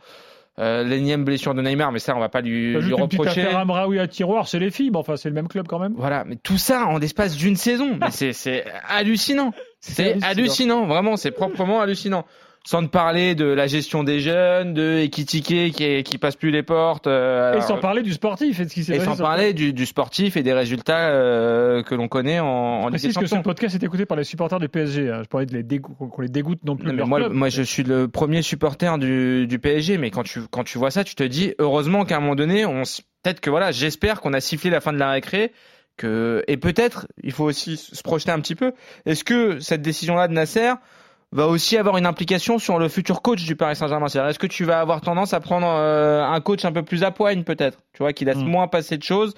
Euh, 0.59 0.83
L'énième 0.83 1.23
blessure 1.23 1.53
de 1.53 1.61
Neymar, 1.61 1.91
mais 1.93 1.99
ça, 1.99 2.15
on 2.15 2.19
va 2.19 2.27
pas 2.27 2.41
lui, 2.41 2.71
lui 2.71 2.77
Ajoute 2.77 2.91
une 2.91 3.01
reprocher. 3.03 3.41
affaire 3.41 3.57
Amraoui 3.59 3.99
à 3.99 4.07
tiroir, 4.07 4.47
c'est 4.49 4.59
les 4.59 4.69
filles, 4.69 4.91
mais 4.91 4.97
enfin 4.97 5.15
c'est 5.15 5.29
le 5.29 5.35
même 5.35 5.47
club 5.47 5.65
quand 5.67 5.79
même. 5.79 5.93
Voilà, 5.95 6.25
mais 6.25 6.35
tout 6.35 6.57
ça 6.57 6.87
en 6.87 6.97
l'espace 6.97 7.37
d'une 7.37 7.55
saison, 7.55 7.97
mais 8.01 8.07
c'est 8.11 8.33
c'est 8.33 8.65
hallucinant. 8.89 9.53
C'est 9.79 10.11
hallucinant. 10.11 10.27
hallucinant, 10.29 10.85
vraiment, 10.87 11.15
c'est 11.15 11.31
proprement 11.31 11.79
hallucinant. 11.79 12.25
Sans 12.63 12.83
te 12.83 12.89
parler 12.89 13.33
de 13.33 13.45
la 13.45 13.65
gestion 13.65 14.03
des 14.03 14.19
jeunes, 14.19 14.75
de 14.75 14.99
Ekitike 14.99 15.73
qui 15.73 16.03
qui 16.03 16.17
passe 16.19 16.35
plus 16.35 16.51
les 16.51 16.61
portes. 16.61 17.07
euh, 17.07 17.53
Et 17.53 17.55
alors, 17.55 17.63
sans 17.67 17.77
parler 17.79 18.03
du 18.03 18.13
sportif 18.13 18.59
et 18.59 18.65
de 18.65 18.69
ce 18.69 18.73
qui 18.75 18.83
s'est 18.83 18.93
et 18.93 18.97
passé 18.97 19.09
sans 19.09 19.15
sur 19.15 19.23
le 19.23 19.27
parler 19.29 19.53
du, 19.53 19.73
du 19.73 19.85
sportif 19.87 20.37
et 20.37 20.43
des 20.43 20.53
résultats 20.53 21.09
euh, 21.09 21.81
que 21.81 21.95
l'on 21.95 22.07
connaît 22.07 22.39
en, 22.39 22.45
en 22.45 22.89
Ligue 22.89 23.01
des 23.01 23.13
que 23.13 23.25
ce 23.25 23.35
podcast 23.37 23.75
est 23.75 23.83
écouté 23.83 24.05
par 24.05 24.15
les 24.15 24.23
supporters 24.23 24.59
du 24.59 24.69
PSG. 24.69 25.09
hein. 25.09 25.21
Je 25.23 25.27
parlais 25.27 25.47
de 25.47 25.57
les 25.57 25.79
qu'on 25.79 26.21
les 26.21 26.29
dégoûte 26.29 26.59
non 26.63 26.75
plus 26.75 26.85
Non, 26.85 26.91
de 26.91 26.95
mais 26.95 26.99
leur 26.99 27.07
moi, 27.07 27.19
club. 27.19 27.31
moi, 27.33 27.49
je 27.49 27.63
suis 27.63 27.81
le 27.83 28.07
premier 28.07 28.43
supporter 28.43 28.97
du, 28.99 29.47
du 29.47 29.57
PSG, 29.57 29.97
mais 29.97 30.11
quand 30.11 30.23
tu, 30.23 30.41
quand 30.51 30.63
tu 30.63 30.77
vois 30.77 30.91
ça, 30.91 31.03
tu 31.03 31.15
te 31.15 31.23
dis, 31.23 31.55
heureusement 31.57 32.05
qu'à 32.05 32.17
un 32.17 32.19
moment 32.19 32.35
donné, 32.35 32.63
on, 32.65 32.83
peut-être 33.23 33.39
que 33.41 33.49
voilà, 33.49 33.71
j'espère 33.71 34.21
qu'on 34.21 34.33
a 34.33 34.39
sifflé 34.39 34.69
la 34.69 34.81
fin 34.81 34.93
de 34.93 34.99
la 34.99 35.09
récré, 35.09 35.51
que, 35.97 36.43
et 36.47 36.57
peut-être, 36.57 37.07
il 37.23 37.31
faut 37.31 37.43
aussi 37.45 37.75
se 37.77 38.03
projeter 38.03 38.31
un 38.31 38.39
petit 38.39 38.55
peu. 38.55 38.73
Est-ce 39.07 39.23
que 39.23 39.59
cette 39.59 39.81
décision-là 39.81 40.27
de 40.27 40.33
Nasser 40.33 40.73
va 41.31 41.47
aussi 41.47 41.77
avoir 41.77 41.97
une 41.97 42.05
implication 42.05 42.59
sur 42.59 42.77
le 42.77 42.89
futur 42.89 43.21
coach 43.21 43.43
du 43.45 43.55
Paris 43.55 43.75
Saint-Germain 43.75 44.07
C'est-à-dire, 44.07 44.29
est-ce 44.29 44.39
que 44.39 44.47
tu 44.47 44.65
vas 44.65 44.79
avoir 44.81 45.01
tendance 45.01 45.33
à 45.33 45.39
prendre 45.39 45.67
euh, 45.67 46.23
un 46.23 46.41
coach 46.41 46.65
un 46.65 46.71
peu 46.71 46.83
plus 46.83 47.03
à 47.03 47.11
poigne, 47.11 47.43
peut-être? 47.43 47.77
Tu 47.93 47.99
vois, 47.99 48.13
qui 48.13 48.25
laisse 48.25 48.37
Mm. 48.37 48.47
moins 48.47 48.67
passer 48.67 48.97
de 48.97 49.03
choses. 49.03 49.33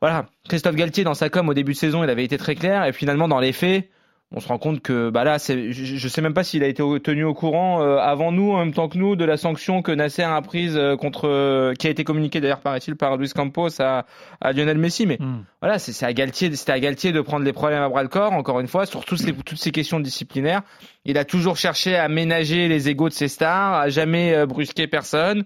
Voilà, 0.00 0.26
Christophe 0.48 0.74
Galtier 0.74 1.04
dans 1.04 1.14
sa 1.14 1.30
com 1.30 1.48
au 1.48 1.54
début 1.54 1.72
de 1.72 1.78
saison, 1.78 2.02
il 2.04 2.10
avait 2.10 2.24
été 2.24 2.36
très 2.36 2.54
clair, 2.56 2.84
et 2.84 2.92
finalement 2.92 3.28
dans 3.28 3.38
les 3.38 3.52
faits, 3.52 3.88
on 4.32 4.40
se 4.40 4.48
rend 4.48 4.58
compte 4.58 4.80
que 4.80 5.10
bah 5.10 5.22
là, 5.22 5.36
je, 5.38 5.70
je 5.70 6.08
sais 6.08 6.20
même 6.20 6.34
pas 6.34 6.42
s'il 6.42 6.64
a 6.64 6.66
été 6.66 6.82
tenu 7.02 7.24
au 7.24 7.34
courant 7.34 7.82
euh, 7.82 7.98
avant 7.98 8.32
nous, 8.32 8.50
en 8.50 8.58
même 8.58 8.72
temps 8.74 8.88
que 8.88 8.98
nous, 8.98 9.14
de 9.14 9.24
la 9.24 9.36
sanction 9.36 9.80
que 9.80 9.92
Nasser 9.92 10.22
a 10.22 10.42
prise 10.42 10.76
euh, 10.76 10.96
contre, 10.96 11.28
euh, 11.28 11.74
qui 11.74 11.86
a 11.86 11.90
été 11.90 12.02
communiquée 12.02 12.40
d'ailleurs 12.40 12.60
paraît-il 12.60 12.96
par 12.96 13.16
Luis 13.16 13.30
Campos 13.30 13.80
à, 13.80 14.06
à 14.40 14.52
Lionel 14.52 14.78
Messi. 14.78 15.06
Mais 15.06 15.18
Hmm. 15.20 15.44
voilà, 15.62 15.78
c'est, 15.78 16.04
à 16.04 16.12
Galtier, 16.12 16.54
c'était 16.56 16.72
à 16.72 16.80
Galtier 16.80 17.12
de 17.12 17.20
prendre 17.20 17.44
les 17.44 17.52
problèmes 17.52 17.82
à 17.82 17.88
bras 17.88 18.02
le 18.02 18.08
corps. 18.08 18.32
Encore 18.32 18.58
une 18.58 18.66
fois, 18.66 18.86
sur 18.86 19.04
tous 19.04 19.16
ces, 19.16 19.32
toutes 19.32 19.58
ces 19.60 19.70
questions 19.70 20.00
disciplinaires, 20.00 20.62
il 21.04 21.16
a 21.16 21.24
toujours 21.24 21.56
cherché 21.56 21.94
à 21.94 22.08
ménager 22.08 22.66
les 22.66 22.88
égaux 22.88 23.08
de 23.08 23.14
ses 23.14 23.28
stars, 23.28 23.74
à 23.74 23.88
jamais 23.88 24.34
euh, 24.34 24.46
brusquer 24.46 24.88
personne. 24.88 25.44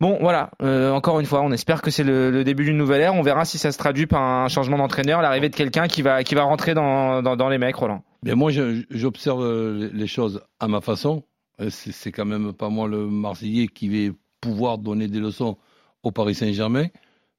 Bon, 0.00 0.18
voilà. 0.20 0.50
Euh, 0.62 0.90
encore 0.90 1.20
une 1.20 1.26
fois, 1.26 1.42
on 1.42 1.52
espère 1.52 1.80
que 1.80 1.90
c'est 1.90 2.04
le, 2.04 2.42
début 2.44 2.64
d'une 2.64 2.76
nouvelle 2.76 3.00
ère. 3.00 3.14
On 3.14 3.22
verra 3.22 3.44
si 3.44 3.58
ça 3.58 3.70
se 3.70 3.78
traduit 3.78 4.06
par 4.06 4.22
un 4.22 4.48
changement 4.48 4.76
d'entraîneur, 4.76 5.22
l'arrivée 5.22 5.48
de 5.48 5.56
quelqu'un 5.56 5.86
qui 5.86 6.02
va 6.02 6.24
qui 6.24 6.34
va 6.34 6.42
rentrer 6.42 6.74
dans, 6.74 7.22
dans, 7.22 7.48
les 7.48 7.58
mecs, 7.58 7.76
Roland. 7.76 8.02
Bien, 8.22 8.34
moi, 8.34 8.50
j'observe 8.90 9.42
euh, 9.42 9.90
les 9.92 10.06
choses 10.06 10.42
à 10.58 10.68
ma 10.68 10.80
façon. 10.80 11.22
Euh, 11.60 11.68
C'est 11.70 12.10
quand 12.10 12.24
même 12.24 12.52
pas 12.52 12.68
moi 12.68 12.88
le 12.88 13.06
Marseillais 13.06 13.68
qui 13.68 13.88
vais 13.88 14.12
pouvoir 14.40 14.78
donner 14.78 15.06
des 15.08 15.20
leçons 15.20 15.56
au 16.02 16.10
Paris 16.10 16.34
Saint-Germain, 16.34 16.88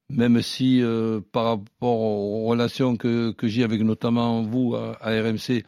même 0.09 0.41
si 0.41 0.81
par 1.31 1.45
rapport 1.45 1.99
aux 1.99 2.45
relations 2.45 2.95
que, 2.95 3.31
que 3.31 3.47
j'ai 3.47 3.63
avec 3.63 3.81
notamment 3.81 4.41
vous 4.41 4.75
à, 4.75 4.97
RMC, 5.03 5.63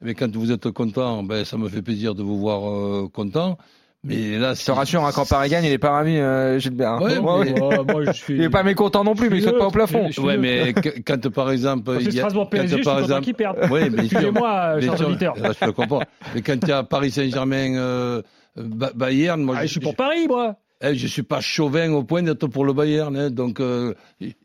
mais 0.00 0.14
quand 0.14 0.34
vous 0.34 0.50
êtes 0.50 0.68
content, 0.70 1.22
ben, 1.22 1.44
ça 1.44 1.56
me 1.56 1.68
fait 1.68 1.82
plaisir 1.82 2.16
de 2.16 2.24
vous 2.24 2.40
voir 2.40 3.08
content. 3.12 3.56
Mais 4.02 4.38
là, 4.38 4.54
Je 4.54 4.64
te 4.64 4.70
rassure, 4.70 5.04
hein, 5.04 5.10
quand 5.14 5.28
Paris 5.28 5.50
gagne, 5.50 5.64
il 5.66 5.72
est 5.72 5.78
pas 5.78 5.90
ravi, 5.90 6.16
euh, 6.16 6.58
Gilbert. 6.58 7.02
Ouais, 7.02 7.20
Moi, 7.20 7.44
mais- 7.44 7.52
oui. 7.52 7.60
Ouais, 7.60 7.84
moi, 7.84 8.04
je 8.06 8.12
suis. 8.12 8.34
Il 8.38 8.42
est 8.42 8.48
pas 8.50 8.62
mécontent 8.62 9.04
non 9.04 9.14
plus, 9.14 9.28
mais 9.28 9.36
il 9.38 9.42
saute 9.42 9.58
pas 9.58 9.66
au 9.66 9.70
plafond. 9.70 10.08
Je 10.10 10.20
Ouais, 10.22 10.38
mais 10.38 10.72
quand 11.04 11.28
par 11.30 11.50
exemple, 11.50 11.90
il 12.00 12.06
y 12.06 12.08
a- 12.08 12.10
Strasbourg 12.22 12.44
quand, 12.44 12.50
PSG, 12.50 12.68
je 12.68 12.74
suis 12.76 12.84
par 12.84 12.98
exemple- 13.00 13.24
qu'ils 13.24 13.34
perdent. 13.34 13.58
Oui, 13.70 13.80
sûr. 13.90 13.98
Excusez-moi, 14.00 14.76
Bien 14.78 14.88
chers 14.88 14.98
sûr, 14.98 15.08
auditeurs. 15.08 15.36
là, 15.36 15.52
je 15.60 15.66
le 15.66 15.72
comprends. 15.72 16.02
Mais 16.34 16.40
quand 16.40 16.56
il 16.62 16.68
y 16.68 16.72
a 16.72 16.82
Paris 16.82 17.10
Saint-Germain, 17.10 17.74
euh, 17.76 18.22
Ba- 18.56 18.92
Bayern, 18.94 19.42
moi, 19.42 19.56
Ah, 19.58 19.66
je 19.66 19.70
suis 19.72 19.80
pour 19.80 19.94
Paris, 19.94 20.26
moi. 20.26 20.56
Eh, 20.82 20.94
je 20.94 21.06
suis 21.06 21.22
pas 21.22 21.42
chauvin 21.42 21.92
au 21.92 22.02
point 22.02 22.22
d'être 22.22 22.46
pour 22.46 22.64
le 22.64 22.72
Bayern, 22.72 23.14
hein, 23.14 23.28
donc 23.30 23.60
euh, 23.60 23.92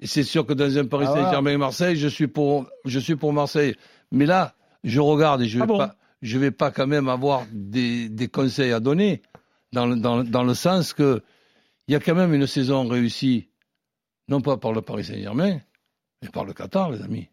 c'est 0.04 0.24
sûr 0.24 0.46
que 0.46 0.52
dans 0.52 0.78
un 0.78 0.84
Paris 0.86 1.06
Ah, 1.08 1.12
voilà. 1.12 1.26
Saint-Germain-Marseille, 1.28 1.96
je 1.96 2.10
suis 2.10 2.28
pour, 2.28 2.66
je 2.84 3.00
suis 3.00 3.16
pour 3.16 3.32
Marseille. 3.32 3.74
Mais 4.12 4.26
là, 4.26 4.54
je 4.84 5.00
regarde 5.00 5.42
et 5.44 5.48
je 5.48 5.58
vais 5.60 5.64
Ah 5.64 5.68
bon 5.68 5.78
pas, 5.78 5.96
je 6.22 6.38
vais 6.38 6.52
pas 6.52 6.72
quand 6.72 6.88
même 6.88 7.08
avoir 7.08 7.44
des, 7.54 8.10
des 8.10 8.28
conseils 8.28 8.74
à 8.74 8.82
donner 8.82 9.22
dans, 9.75 9.86
le- 9.86 9.98
dans, 9.98 10.24
dans 10.24 10.44
le 10.44 10.53
sens 10.55 10.94
que 10.94 11.22
il 11.88 11.91
y 11.91 11.96
a 11.96 12.00
quand 12.00 12.15
même 12.15 12.34
une 12.34 12.48
saison 12.48 12.88
réussie, 12.88 13.50
non 14.27 14.41
pas 14.41 14.58
par 14.58 14.72
le 14.74 14.82
Paris 14.82 15.03
Saint-Germain, 15.05 15.60
mais 16.24 16.29
par 16.29 16.46
le 16.46 16.53
Qatar, 16.53 16.89
les 16.91 17.01
amis. 17.03 17.27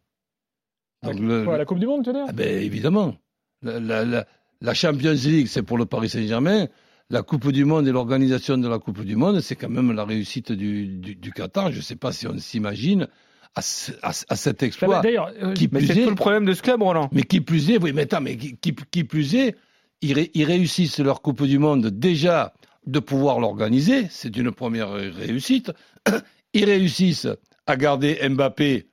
Donc 1.03 1.19
le- 1.19 1.45
Quoi, 1.45 1.57
la 1.59 1.65
Coupe 1.65 1.79
du 1.79 1.87
Monde, 1.87 2.05
tu 2.05 2.11
veux 2.11 2.17
dire? 2.17 2.27
Ah 2.29 2.33
ben, 2.33 2.63
évidemment. 2.63 3.17
La, 3.63 3.81
la, 3.81 4.05
la, 4.05 4.27
la 4.61 4.75
Champions 4.75 5.13
League, 5.13 5.47
c'est 5.47 5.63
pour 5.63 5.79
le 5.79 5.87
Paris 5.87 6.11
Saint-Germain. 6.11 6.67
La 7.11 7.23
Coupe 7.23 7.51
du 7.51 7.65
Monde 7.65 7.87
et 7.89 7.93
l'organisation 7.93 8.57
de 8.59 8.69
la 8.69 8.79
Coupe 8.79 9.03
du 9.05 9.17
Monde, 9.17 9.41
c'est 9.41 9.57
quand 9.57 9.69
même 9.71 9.93
la 9.93 10.05
réussite 10.05 10.53
du, 10.53 10.87
du, 10.89 11.15
du 11.15 11.33
Qatar. 11.33 11.71
Je 11.73 11.79
ne 11.79 11.83
sais 11.83 11.97
pas 11.97 12.13
si 12.13 12.27
on 12.27 12.37
s'imagine 12.39 13.09
à, 13.55 13.63
ce- 13.63 13.93
à, 14.03 14.11
à 14.29 14.37
cet 14.37 14.63
exploit. 14.63 15.01
D'ailleurs, 15.01 15.31
euh, 15.43 15.55
Mais 15.73 15.81
c'est 15.87 15.99
est, 15.99 16.05
tout 16.05 16.11
le 16.11 16.15
problème 16.17 16.45
de 16.45 16.53
ce 16.55 16.63
club, 16.63 16.83
Roland. 16.83 17.09
mais 17.13 17.23
qui 17.23 17.41
plus 17.41 17.71
est, 17.71 17.79
oui, 17.83 17.93
mais 17.95 18.03
attends, 18.03 18.21
mais 18.21 18.37
qui, 18.37 18.57
qui, 18.57 18.75
qui 18.75 19.05
plus 19.05 19.35
est, 19.35 19.57
ils, 20.03 20.13
ré- 20.15 20.31
ils 20.35 20.45
réussissent 20.45 20.99
leur 21.01 21.23
Coupe 21.23 21.45
du 21.45 21.59
Monde 21.59 21.87
déjà 21.87 22.53
de 22.87 22.99
pouvoir 22.99 23.41
l'organiser, 23.41 24.07
c'est 24.11 24.37
une 24.37 24.51
première 24.53 24.91
réussite. 24.93 25.71
Ils 26.55 26.65
réussissent 26.65 27.29
à 27.67 27.77
garder 27.77 28.19
Mbappé 28.29 28.87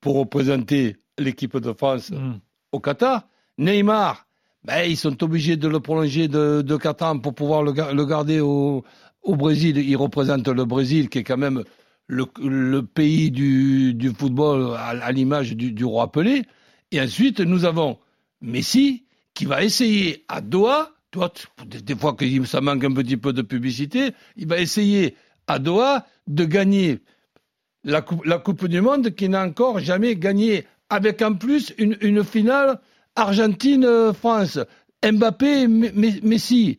pour 0.00 0.16
représenter 0.16 0.96
l'équipe 1.18 1.56
de 1.56 1.72
France 1.72 2.10
hmm. 2.10 2.34
au 2.72 2.80
Qatar. 2.80 3.26
Neymar, 3.58 4.26
ben, 4.64 4.84
ils 4.88 4.96
sont 4.96 5.22
obligés 5.24 5.56
de 5.56 5.66
le 5.68 5.80
prolonger 5.80 6.28
de, 6.28 6.62
de 6.62 6.76
4 6.76 7.02
ans 7.02 7.18
pour 7.18 7.34
pouvoir 7.34 7.62
le, 7.62 7.72
ga- 7.72 7.92
le 7.92 8.04
garder 8.06 8.40
au, 8.40 8.84
au 9.22 9.36
Brésil. 9.36 9.78
Il 9.78 9.96
représente 9.96 10.46
le 10.48 10.64
Brésil, 10.66 11.08
qui 11.08 11.18
est 11.18 11.24
quand 11.24 11.36
même 11.38 11.64
le, 12.06 12.26
le 12.42 12.82
pays 12.82 13.30
du, 13.30 13.94
du 13.94 14.10
football 14.10 14.74
à, 14.76 14.88
à 14.90 15.12
l'image 15.12 15.56
du, 15.56 15.72
du 15.72 15.84
roi 15.84 16.12
Pelé. 16.12 16.42
Et 16.92 17.00
ensuite, 17.00 17.40
nous 17.40 17.64
avons 17.64 17.98
Messi 18.42 19.04
qui 19.34 19.44
va 19.44 19.62
essayer 19.62 20.24
à 20.28 20.40
Doha, 20.40 20.90
des, 21.66 21.94
fois 21.96 22.14
que 22.14 22.44
ça 22.44 22.60
manque 22.60 22.84
un 22.84 22.92
petit 22.92 23.16
peu 23.16 23.32
de 23.32 23.42
publicité, 23.42 24.12
il 24.36 24.46
va 24.46 24.58
essayer 24.58 25.16
à 25.46 25.58
Doha 25.58 26.06
de 26.26 26.44
gagner 26.44 27.00
la 27.84 28.02
coupe, 28.02 28.66
du 28.66 28.80
Monde 28.80 29.10
qui 29.10 29.28
n'a 29.28 29.44
encore 29.44 29.80
jamais 29.80 30.16
gagné, 30.16 30.66
avec 30.88 31.22
en 31.22 31.34
plus 31.34 31.72
une, 31.78 32.24
finale 32.24 32.80
Argentine-France. 33.16 34.58
Mbappé, 35.02 35.66
Messi. 35.66 36.78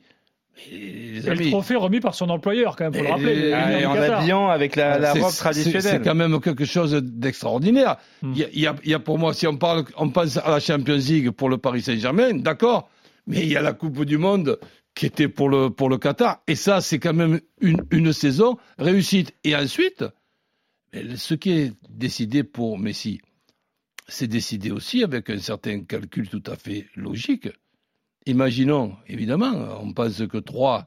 Et 0.71 1.21
le 1.21 1.49
trophée 1.49 1.75
remis 1.75 1.99
par 1.99 2.13
son 2.15 2.29
employeur, 2.29 2.75
quand 2.75 2.85
même, 2.85 2.93
faut 2.93 2.99
le 3.01 3.07
Et- 3.07 3.11
rappeler. 3.55 3.81
et- 3.81 3.85
en 3.85 3.93
habillant 3.93 4.49
avec 4.49 4.75
la, 4.75 5.13
robe 5.13 5.31
traditionnelle. 5.31 5.81
C'est 5.81 6.01
quand 6.03 6.15
même 6.15 6.39
quelque 6.41 6.65
chose 6.65 6.93
d'extraordinaire. 6.93 7.97
Hmm. 8.21 8.33
Il 8.35 8.39
y, 8.39 8.43
a- 8.43 8.49
y 8.53 8.67
a, 8.67 8.75
il 8.83 8.89
y 8.91 8.93
a 8.93 8.99
pour 8.99 9.17
moi, 9.17 9.33
si 9.33 9.47
on 9.47 9.57
parle, 9.57 9.85
on 9.97 10.09
pense 10.09 10.37
à 10.37 10.49
la 10.49 10.59
Champions 10.59 10.95
League 10.97 11.31
pour 11.31 11.49
le 11.49 11.57
Paris 11.57 11.81
Saint-Germain, 11.81 12.33
d'accord, 12.35 12.89
mais 13.27 13.39
il 13.41 13.47
y 13.49 13.55
a 13.57 13.61
la 13.61 13.73
Coupe 13.73 14.03
du 14.05 14.17
Monde 14.17 14.59
qui 14.93 15.05
était 15.05 15.29
pour 15.29 15.49
le, 15.49 15.69
pour 15.69 15.89
le 15.89 15.97
Qatar. 15.97 16.41
Et 16.47 16.55
ça, 16.55 16.81
c'est 16.81 16.99
quand 16.99 17.13
même 17.13 17.39
une, 17.61 17.81
une 17.91 18.11
saison 18.13 18.57
réussite. 18.77 19.33
Et 19.43 19.55
ensuite, 19.55 20.03
ce 21.15 21.33
qui 21.33 21.51
est 21.51 21.73
décidé 21.89 22.43
pour 22.43 22.77
Messi, 22.77 23.21
c'est 24.07 24.27
décidé 24.27 24.71
aussi 24.71 25.03
avec 25.03 25.29
un 25.29 25.37
certain 25.39 25.81
calcul 25.83 26.27
tout 26.27 26.43
à 26.47 26.55
fait 26.57 26.87
logique. 26.95 27.47
Imaginons, 28.25 28.95
évidemment, 29.07 29.51
on 29.81 29.93
pense 29.93 30.21
que 30.27 30.37
3 30.37 30.85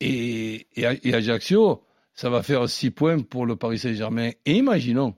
et, 0.00 0.66
et, 0.74 0.84
et 1.08 1.14
Ajaccio, 1.14 1.82
ça 2.14 2.30
va 2.30 2.42
faire 2.42 2.68
6 2.68 2.90
points 2.90 3.18
pour 3.20 3.46
le 3.46 3.56
Paris 3.56 3.78
Saint-Germain. 3.78 4.30
Et 4.46 4.56
imaginons 4.56 5.14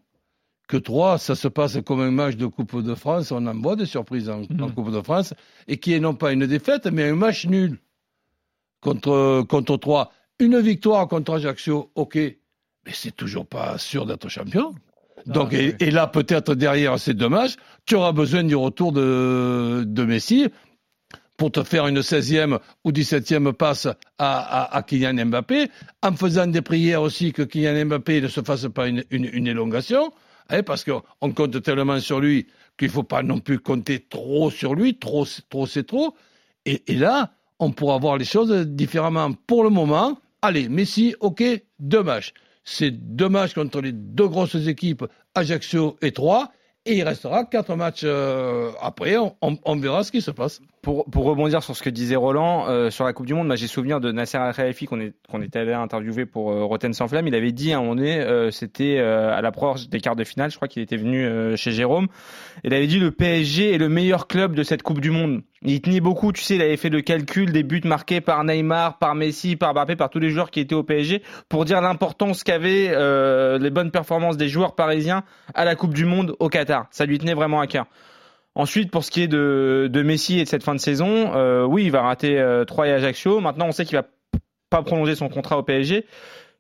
que 0.67 0.77
3, 0.77 1.19
ça 1.19 1.35
se 1.35 1.47
passe 1.49 1.79
comme 1.85 2.01
un 2.01 2.11
match 2.11 2.37
de 2.37 2.47
Coupe 2.47 2.83
de 2.83 2.95
France, 2.95 3.31
on 3.33 3.47
en 3.47 3.55
voit 3.61 3.77
des 3.77 3.87
surprises 3.87 4.29
en, 4.31 4.43
en 4.43 4.47
Mhm. 4.69 4.73
Coupe 4.75 4.91
de 4.93 5.01
France, 5.03 5.35
et 5.69 5.77
qui 5.79 5.93
est 5.93 6.01
non 6.01 6.15
pas 6.15 6.33
une 6.33 6.47
défaite, 6.47 6.87
mais 6.87 7.05
un 7.09 7.15
match 7.15 7.47
nul 7.47 7.79
contre, 8.81 9.43
contre 9.49 9.77
3. 9.77 10.13
Une 10.41 10.59
victoire 10.61 11.07
contre 11.09 11.35
Ajaccio, 11.35 11.91
ok, 11.95 12.17
mais 12.17 12.93
c'est 12.93 13.15
toujours 13.15 13.47
pas 13.47 13.79
sûr 13.79 14.07
d'être 14.07 14.29
champion. 14.29 14.75
Donc, 15.27 15.51
Ah, 15.53 15.57
et, 15.57 15.69
oui. 15.69 15.75
et 15.81 15.91
là, 15.91 16.07
peut-être 16.07 16.55
derrière 16.55 16.99
ces 16.99 17.15
deux 17.15 17.29
matchs, 17.29 17.55
tu 17.87 17.95
auras 17.95 18.13
besoin 18.13 18.43
du 18.45 18.57
retour 18.57 18.93
de, 18.93 19.85
de 19.87 20.05
Messi 20.05 20.49
pour 21.37 21.51
te 21.51 21.63
faire 21.63 21.87
une 21.87 22.01
16e 22.01 22.59
ou 22.85 22.93
17e 22.93 23.53
passe 23.53 23.89
à, 24.19 24.83
Kylian 24.87 25.27
Mbappé, 25.27 25.69
en 26.03 26.15
faisant 26.15 26.47
des 26.47 26.63
prières 26.63 27.03
aussi 27.03 27.33
que 27.33 27.43
Kylian 27.43 27.87
Mbappé 27.87 28.21
ne 28.21 28.29
se 28.29 28.43
fasse 28.43 28.67
pas 28.73 28.89
une, 28.89 29.03
élongation, 29.11 30.13
hein, 30.49 30.63
parce 30.63 30.85
qu'on 30.85 31.33
compte 31.33 31.61
tellement 31.63 31.99
sur 32.01 32.21
lui 32.21 32.47
qu'il 32.79 32.89
ne 32.89 32.93
faut 32.93 33.03
pas 33.03 33.23
non 33.23 33.39
plus 33.41 33.59
compter 33.59 34.01
trop 34.01 34.51
sur 34.51 34.75
lui, 34.75 34.99
trop, 34.99 35.25
c'est- 35.25 35.49
trop 35.49 35.67
c'est 35.67 35.85
trop. 35.85 36.15
Et, 36.67 36.83
et 36.93 36.95
là, 36.97 37.33
on 37.59 37.71
pourra 37.71 37.99
voir 37.99 38.17
les 38.17 38.25
choses 38.25 38.53
différemment. 38.67 39.33
Pour 39.47 39.65
le 39.65 39.71
moment, 39.71 40.19
allez, 40.43 40.69
Messi, 40.69 41.15
ok, 41.21 41.43
deux 41.79 42.03
matchs. 42.03 42.33
C'est 42.65 42.91
deux 42.91 43.29
matchs 43.29 43.55
contre 43.55 43.81
les 43.81 43.93
deux 43.93 44.27
grosses 44.27 44.55
équipes, 44.55 45.05
Ajaccio 45.35 45.97
et 46.01 46.13
Troyes. 46.13 46.51
Et 46.87 46.97
il 46.97 47.03
restera 47.03 47.45
quatre 47.45 47.75
matchs 47.77 48.03
euh, 48.05 48.71
après. 48.83 49.17
On, 49.17 49.33
on- 49.41 49.77
verra 49.77 50.05
ce 50.05 50.13
qui 50.13 50.21
se 50.21 50.31
passe. 50.31 50.61
Pour, 50.83 51.07
pour 51.11 51.25
rebondir 51.25 51.63
sur 51.63 51.75
ce 51.75 51.83
que 51.83 51.89
disait 51.89 52.15
Roland 52.15 52.69
euh, 52.69 52.91
sur 52.91 53.07
la 53.07 53.15
Coupe 53.15 53.25
du 53.25 53.33
Monde, 53.33 53.47
moi 53.47 53.57
j'ai 53.57 53.67
souvenir 53.69 54.01
de 54.01 54.13
Nasser 54.13 54.37
Al 54.37 54.53
Khelaifi 54.55 54.85
qu'on 54.85 55.01
est- 55.01 55.15
qu'on 55.31 55.41
était 55.41 55.61
allé 55.61 55.73
interviewer 55.73 56.27
pour 56.27 56.51
euh, 56.53 56.63
Rotten 56.65 56.93
sans 56.93 57.09
flamme. 57.09 57.27
Il 57.27 57.35
avait 57.35 57.53
dit 57.53 57.73
à 57.73 57.79
un 57.79 57.81
moment 57.81 57.95
donné, 57.95 58.21
euh, 58.21 58.51
c'était 58.51 58.99
euh, 58.99 59.35
à 59.35 59.41
l'approche 59.41 59.89
des 59.89 60.01
quarts 60.01 60.15
de 60.17 60.25
finale, 60.25 60.51
je 60.51 60.57
crois 60.57 60.69
qu'il 60.69 60.83
était 60.83 60.99
venu 60.99 61.25
euh, 61.25 61.57
chez 61.57 61.73
Jérôme. 61.73 62.09
Il 62.65 62.75
avait 62.75 62.87
dit 62.87 62.99
le 62.99 63.11
PSG 63.13 63.73
est 63.75 63.79
le 63.79 63.89
meilleur 63.89 64.27
club 64.27 64.55
de 64.55 64.63
cette 64.63 64.83
Coupe 64.83 65.01
du 65.01 65.11
Monde. 65.11 65.41
Il 65.67 65.81
tenait 65.81 66.01
beaucoup, 66.01 66.31
tu 66.31 66.43
sais, 66.43 66.57
il 66.57 66.63
avait 66.63 66.77
fait 66.77 66.91
le 66.91 67.01
calcul 67.01 67.51
des 67.51 67.63
buts 67.63 67.81
marqués 67.85 68.21
par 68.21 68.45
Neymar, 68.45 68.99
par 68.99 69.15
Messi, 69.15 69.57
par 69.57 69.73
Mbappé, 69.73 69.97
par 69.97 70.11
tous 70.11 70.19
les 70.19 70.29
joueurs 70.29 70.51
qui 70.51 70.61
étaient 70.61 70.75
au 70.75 70.83
PSG 70.83 71.23
pour 71.49 71.65
dire 71.65 71.81
l'importance 71.81 72.45
qu'avaient 72.45 72.89
euh, 72.91 73.59
les 73.59 73.71
bonnes 73.71 73.91
performances 73.91 74.37
des 74.37 74.49
joueurs 74.49 74.75
parisiens 74.75 75.25
à 75.55 75.65
la 75.65 75.75
Coupe 75.75 75.95
du 75.95 76.05
Monde 76.05 76.37
au 76.39 76.51
Qatar. 76.51 76.87
Ça 76.91 77.07
lui 77.07 77.19
tenait 77.19 77.35
vraiment 77.35 77.61
à 77.61 77.67
cœur. 77.67 77.87
Ensuite, 78.55 78.91
pour 78.91 79.05
ce 79.05 79.11
qui 79.11 79.23
est 79.23 79.29
de, 79.29 80.03
Messi 80.05 80.39
et 80.39 80.45
de 80.45 80.49
cette 80.49 80.63
fin 80.63 80.75
de 80.75 80.81
saison, 80.81 81.33
euh, 81.35 81.65
oui, 81.65 81.85
il 81.85 81.91
va 81.91 82.03
rater 82.03 82.39
euh, 82.39 82.65
3 82.65 82.89
et 82.89 82.93
Ajaccio. 82.93 83.41
Maintenant, 83.41 83.67
on 83.67 83.73
sait 83.73 83.87
qu'il 83.87 83.97
va 83.97 84.07
pas 84.71 84.83
prolonger 84.83 85.15
son 85.15 85.29
contrat 85.29 85.59
au 85.59 85.63
PSG. 85.63 86.05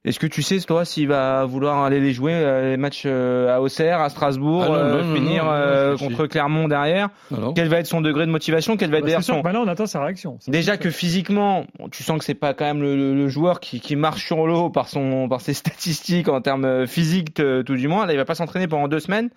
Est-ce 0.04 0.18
que 0.18 0.26
tu 0.26 0.42
sais, 0.42 0.58
toi, 0.60 0.84
s'il 0.84 1.08
va 1.08 1.46
vouloir 1.46 1.82
aller 1.82 1.98
les 1.98 2.12
jouer, 2.12 2.34
euh, 2.34 2.70
les 2.72 2.76
matchs 2.76 3.04
euh, 3.06 3.54
à 3.56 3.62
Auxerre, 3.62 4.00
à 4.00 4.10
Strasbourg, 4.10 4.64
Ah 4.66 4.68
non, 4.68 4.74
euh, 4.74 5.02
non, 5.02 5.14
finir 5.14 5.44
non, 5.44 5.50
euh, 5.52 5.96
contre 5.96 6.26
Clermont 6.26 6.68
derrière 6.68 7.08
Alors, 7.34 7.54
Quel 7.54 7.68
va 7.68 7.78
être 7.78 7.86
son 7.86 8.02
degré 8.02 8.26
de 8.26 8.30
motivation? 8.30 8.76
Quel 8.76 8.90
va 8.90 8.98
être 8.98 9.06
Bah, 9.06 9.22
son... 9.22 9.42
maintenant, 9.42 9.62
on 9.64 9.68
attend 9.68 9.86
sa 9.86 10.02
réaction. 10.04 10.38
Déjà 10.46 10.76
que 10.76 10.90
physiquement, 10.90 11.64
tu 11.90 12.02
sens 12.02 12.18
que 12.18 12.24
c'est 12.26 12.34
pas 12.34 12.52
quand 12.52 12.66
même 12.66 12.82
le, 12.82 12.94
le- 12.96 13.14
le 13.14 13.28
joueur 13.28 13.60
qui, 13.60 13.80
qui 13.80 13.96
marche 13.96 14.26
sur 14.26 14.46
l'eau 14.46 14.68
par 14.68 14.88
son 14.88 15.26
par 15.28 15.40
ses 15.40 15.54
statistiques 15.54 16.28
en 16.28 16.42
termes 16.42 16.86
physiques 16.86 17.34
tout 17.34 17.74
du 17.74 17.88
moins. 17.88 18.04
Là, 18.04 18.12
il 18.12 18.16
va 18.18 18.26
pas 18.26 18.34
s'entraîner 18.34 18.68
pendant 18.68 18.88
deux 18.88 19.00
semaines. 19.00 19.30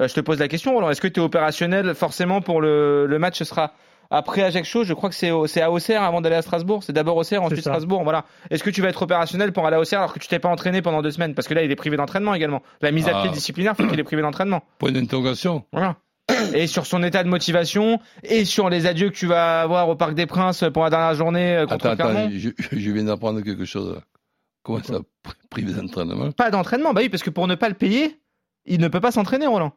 Euh, 0.00 0.08
je 0.08 0.14
te 0.14 0.20
pose 0.20 0.38
la 0.38 0.48
question, 0.48 0.72
Roland. 0.74 0.90
Est-ce 0.90 1.00
que 1.00 1.08
tu 1.08 1.20
es 1.20 1.22
opérationnel 1.22 1.94
forcément 1.94 2.40
pour 2.40 2.60
le, 2.62 3.06
le 3.06 3.18
match? 3.18 3.36
Ce 3.38 3.44
sera 3.44 3.72
après 4.10 4.42
Ajaccio. 4.42 4.84
Je 4.84 4.92
crois 4.94 5.10
que 5.10 5.14
c'est 5.14 5.60
à 5.60 5.70
Auxerre 5.70 6.02
avant 6.02 6.20
d'aller 6.20 6.36
à 6.36 6.42
Strasbourg. 6.42 6.82
C'est 6.82 6.92
d'abord 6.92 7.16
Auxerre, 7.16 7.42
ensuite. 7.42 7.60
Strasbourg. 7.60 8.02
Voilà. 8.04 8.24
Est-ce 8.50 8.62
que 8.64 8.70
tu 8.70 8.82
vas 8.82 8.88
être 8.88 9.02
opérationnel 9.02 9.52
pour 9.52 9.66
aller 9.66 9.76
à 9.76 9.80
Auxerre 9.80 10.00
alors 10.00 10.12
que 10.14 10.18
tu 10.18 10.28
t'es 10.28 10.38
pas 10.38 10.48
entraîné 10.48 10.82
pendant 10.82 11.02
deux 11.02 11.10
semaines? 11.10 11.34
Parce 11.34 11.48
que 11.48 11.54
là, 11.54 11.62
il 11.62 11.70
est 11.70 11.76
privé 11.76 11.96
d'entraînement 11.96 12.34
également. 12.34 12.62
La 12.80 12.90
mise 12.90 13.08
à 13.08 13.18
Ah. 13.18 13.22
pied 13.22 13.30
disciplinaire 13.30 13.76
fait 13.76 13.86
qu'il 13.86 13.98
est 13.98 14.04
privé 14.04 14.22
d'entraînement. 14.22 14.62
point 14.78 14.92
d'interrogation. 14.92 15.64
Voilà. 15.72 15.96
Et 16.54 16.66
sur 16.66 16.86
son 16.86 17.02
état 17.04 17.22
de 17.22 17.28
motivation 17.28 18.00
et 18.24 18.44
sur 18.44 18.68
les 18.68 18.86
adieux 18.86 19.10
que 19.10 19.14
tu 19.14 19.26
vas 19.26 19.60
avoir 19.62 19.88
au 19.88 19.94
Parc 19.94 20.14
des 20.14 20.26
Princes 20.26 20.64
pour 20.74 20.82
la 20.82 20.90
dernière 20.90 21.14
journée 21.14 21.56
euh, 21.56 21.66
contre 21.66 21.86
Attends, 21.86 22.08
attends, 22.08 22.30
je, 22.32 22.50
je 22.72 22.90
viens 22.90 23.04
d'apprendre 23.04 23.40
quelque 23.42 23.64
chose. 23.64 24.00
Comment 24.64 24.82
ça, 24.82 24.98
privé 25.50 25.72
d'entraînement? 25.72 26.32
Pas 26.32 26.50
d'entraînement, 26.50 26.92
bah 26.92 27.00
oui, 27.02 27.08
parce 27.08 27.22
que 27.22 27.30
pour 27.30 27.46
ne 27.46 27.54
pas 27.54 27.68
le 27.68 27.76
payer, 27.76 28.18
il 28.64 28.80
ne 28.80 28.88
peut 28.88 28.98
pas 29.00 29.12
s'entraîner, 29.12 29.46
Roland. 29.46 29.72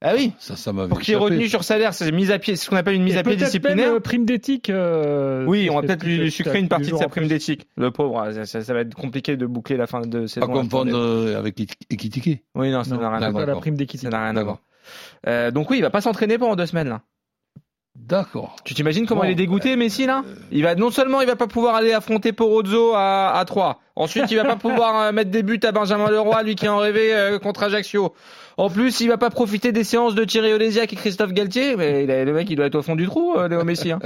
Ah 0.00 0.12
oui. 0.14 0.32
Ça, 0.38 0.54
ça 0.54 0.72
m'avait 0.72 0.88
Pour 0.88 1.00
qu'il 1.00 1.12
ait 1.12 1.16
échappé. 1.16 1.32
retenu 1.34 1.48
sur 1.48 1.64
salaire, 1.64 1.92
c'est 1.92 2.12
mise 2.12 2.30
à 2.30 2.38
pied, 2.38 2.54
c'est 2.54 2.64
ce 2.64 2.70
qu'on 2.70 2.76
appelle 2.76 2.94
une 2.94 3.02
mise 3.02 3.16
Et 3.16 3.18
à 3.18 3.22
pied 3.24 3.34
disciplinaire. 3.34 3.86
même, 3.88 3.96
euh, 3.96 4.00
prime 4.00 4.24
d'éthique. 4.24 4.70
euh, 4.70 5.44
Oui, 5.46 5.68
on 5.70 5.74
va 5.74 5.82
peut-être 5.82 6.04
lui, 6.04 6.18
lui 6.18 6.30
sucrer 6.30 6.60
une 6.60 6.68
partie 6.68 6.92
de 6.92 6.96
sa 6.96 7.08
prime 7.08 7.26
d'éthique. 7.26 7.66
Le 7.76 7.90
pauvre, 7.90 8.20
ah, 8.20 8.32
ça, 8.32 8.46
ça- 8.46 8.62
ça 8.62 8.74
va 8.74 8.80
être 8.82 8.94
compliqué 8.94 9.36
de 9.36 9.44
boucler 9.44 9.76
la 9.76 9.88
fin 9.88 10.02
de 10.02 10.20
Pas 10.20 10.28
saison. 10.28 10.46
confondre 10.46 10.92
euh, 10.96 11.36
avec 11.36 11.58
Ekitike. 11.90 12.44
Oui, 12.54 12.70
non, 12.70 12.84
ça 12.84 12.94
Non, 12.94 13.00
n'a 13.00 13.08
rien 13.10 13.18
à 13.22 13.26
c'est 13.26 13.30
voir. 13.32 13.44
pas 13.46 13.52
la 13.52 13.58
prime 13.58 13.76
d'équité. 13.76 14.04
Ça 14.04 14.10
n'a 14.10 14.22
rien 14.24 14.36
à 14.36 14.44
voir. 14.44 14.58
Euh, 15.26 15.50
donc 15.50 15.68
oui, 15.70 15.78
il 15.78 15.82
va 15.82 15.90
pas 15.90 16.00
s'entraîner 16.00 16.38
pendant 16.38 16.54
deux 16.54 16.66
semaines 16.66 16.88
là. 16.88 17.00
D'accord. 17.96 18.54
Tu 18.64 18.74
t'imagines 18.74 19.06
comment 19.06 19.22
Bon, 19.22 19.26
il 19.26 19.32
est 19.32 19.34
dégoûté, 19.34 19.74
Messi 19.74 20.06
là? 20.06 20.22
Il 20.52 20.62
va 20.62 20.76
non 20.76 20.90
seulement 20.90 21.20
il 21.20 21.26
va 21.26 21.34
pas 21.34 21.48
pouvoir 21.48 21.74
aller 21.74 21.92
affronter 21.92 22.32
Porozzo 22.32 22.92
à, 22.94 23.36
à 23.36 23.44
3. 23.44 23.80
Ensuite, 23.98 24.30
il 24.30 24.36
va 24.36 24.44
pas 24.44 24.56
pouvoir 24.56 25.00
euh, 25.02 25.12
mettre 25.12 25.30
des 25.30 25.42
buts 25.42 25.60
à 25.64 25.72
Benjamin 25.72 26.08
Leroy, 26.10 26.42
lui 26.44 26.54
qui 26.54 26.68
en 26.68 26.78
rêvait 26.78 27.12
euh, 27.12 27.38
contre 27.38 27.64
Ajaccio. 27.64 28.14
En 28.56 28.70
plus, 28.70 29.00
il 29.00 29.08
va 29.08 29.18
pas 29.18 29.30
profiter 29.30 29.70
des 29.72 29.84
séances 29.84 30.14
de 30.14 30.24
Thierry 30.24 30.52
Olésiac 30.52 30.92
et 30.92 30.96
Christophe 30.96 31.32
Galtier. 31.32 31.76
Mais 31.76 32.06
le 32.24 32.32
mec, 32.32 32.48
il 32.50 32.56
doit 32.56 32.66
être 32.66 32.74
au 32.76 32.82
fond 32.82 32.96
du 32.96 33.06
trou, 33.06 33.34
euh, 33.36 33.48
Léo 33.48 33.62
Messi. 33.64 33.92
hein. 33.92 33.98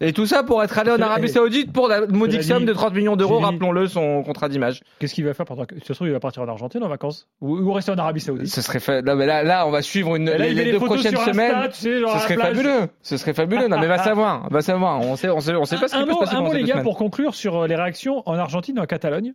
Et 0.00 0.12
tout 0.12 0.26
ça 0.26 0.44
pour 0.44 0.62
être 0.62 0.78
allé 0.78 0.92
en 0.92 1.00
Arabie 1.00 1.28
Saoudite 1.28 1.72
pour 1.72 1.88
la 1.88 2.06
modique 2.06 2.44
somme 2.44 2.64
de 2.64 2.72
30 2.72 2.94
millions 2.94 3.16
d'euros, 3.16 3.40
rappelons-le, 3.40 3.88
son 3.88 4.22
contrat 4.22 4.48
d'image. 4.48 4.82
Qu'est-ce 5.00 5.12
qu'il 5.12 5.24
va 5.24 5.34
faire 5.34 5.44
pendant 5.46 5.64
que. 5.64 5.74
Toute 5.74 5.84
façon, 5.88 6.06
il 6.06 6.12
va 6.12 6.20
partir 6.20 6.42
en 6.42 6.48
Argentine 6.48 6.84
en 6.84 6.88
vacances? 6.88 7.26
Ou, 7.40 7.56
ou 7.58 7.72
rester 7.72 7.90
en 7.90 7.98
Arabie 7.98 8.20
Saoudite? 8.20 8.46
Ce 8.46 8.62
serait 8.62 8.78
mais 9.02 9.26
là, 9.26 9.42
là, 9.42 9.66
on 9.66 9.72
va 9.72 9.82
suivre 9.82 10.14
une, 10.14 10.30
là, 10.30 10.38
les, 10.38 10.54
les 10.54 10.66
les 10.66 10.72
deux 10.72 10.78
prochaines 10.78 11.16
Insta, 11.16 11.32
semaines. 11.32 11.68
tu 11.72 11.80
sais, 11.80 11.98
genre 11.98 12.14
à 12.14 12.18
Ce 12.20 12.24
serait 12.26 12.36
fabuleux. 12.36 12.80
Ce 13.02 13.16
serait 13.16 13.34
fabuleux. 13.34 13.66
Non, 13.66 13.80
mais 13.80 13.88
va 13.88 13.98
savoir. 13.98 14.48
Va 14.50 14.60
savoir. 14.62 15.00
On 15.00 15.16
sait, 15.16 15.30
on 15.30 15.40
sait, 15.40 15.56
on 15.56 15.64
sait 15.64 15.78
pas 15.78 15.88
ce 15.88 15.96
qui 15.96 16.04
peut 16.04 16.12
se 16.12 16.18
passer 16.20 16.36
un 16.36 16.42
mot, 16.42 16.52
les 16.52 16.62
gars, 16.62 16.78
pour 16.82 16.96
conclure 16.96 17.34
sur 17.34 17.66
les 17.66 17.74
réactions 17.74 18.22
en 18.26 18.34
Argentine 18.38 18.76
et 18.78 18.80
en 18.80 18.86
Catalogne, 18.86 19.27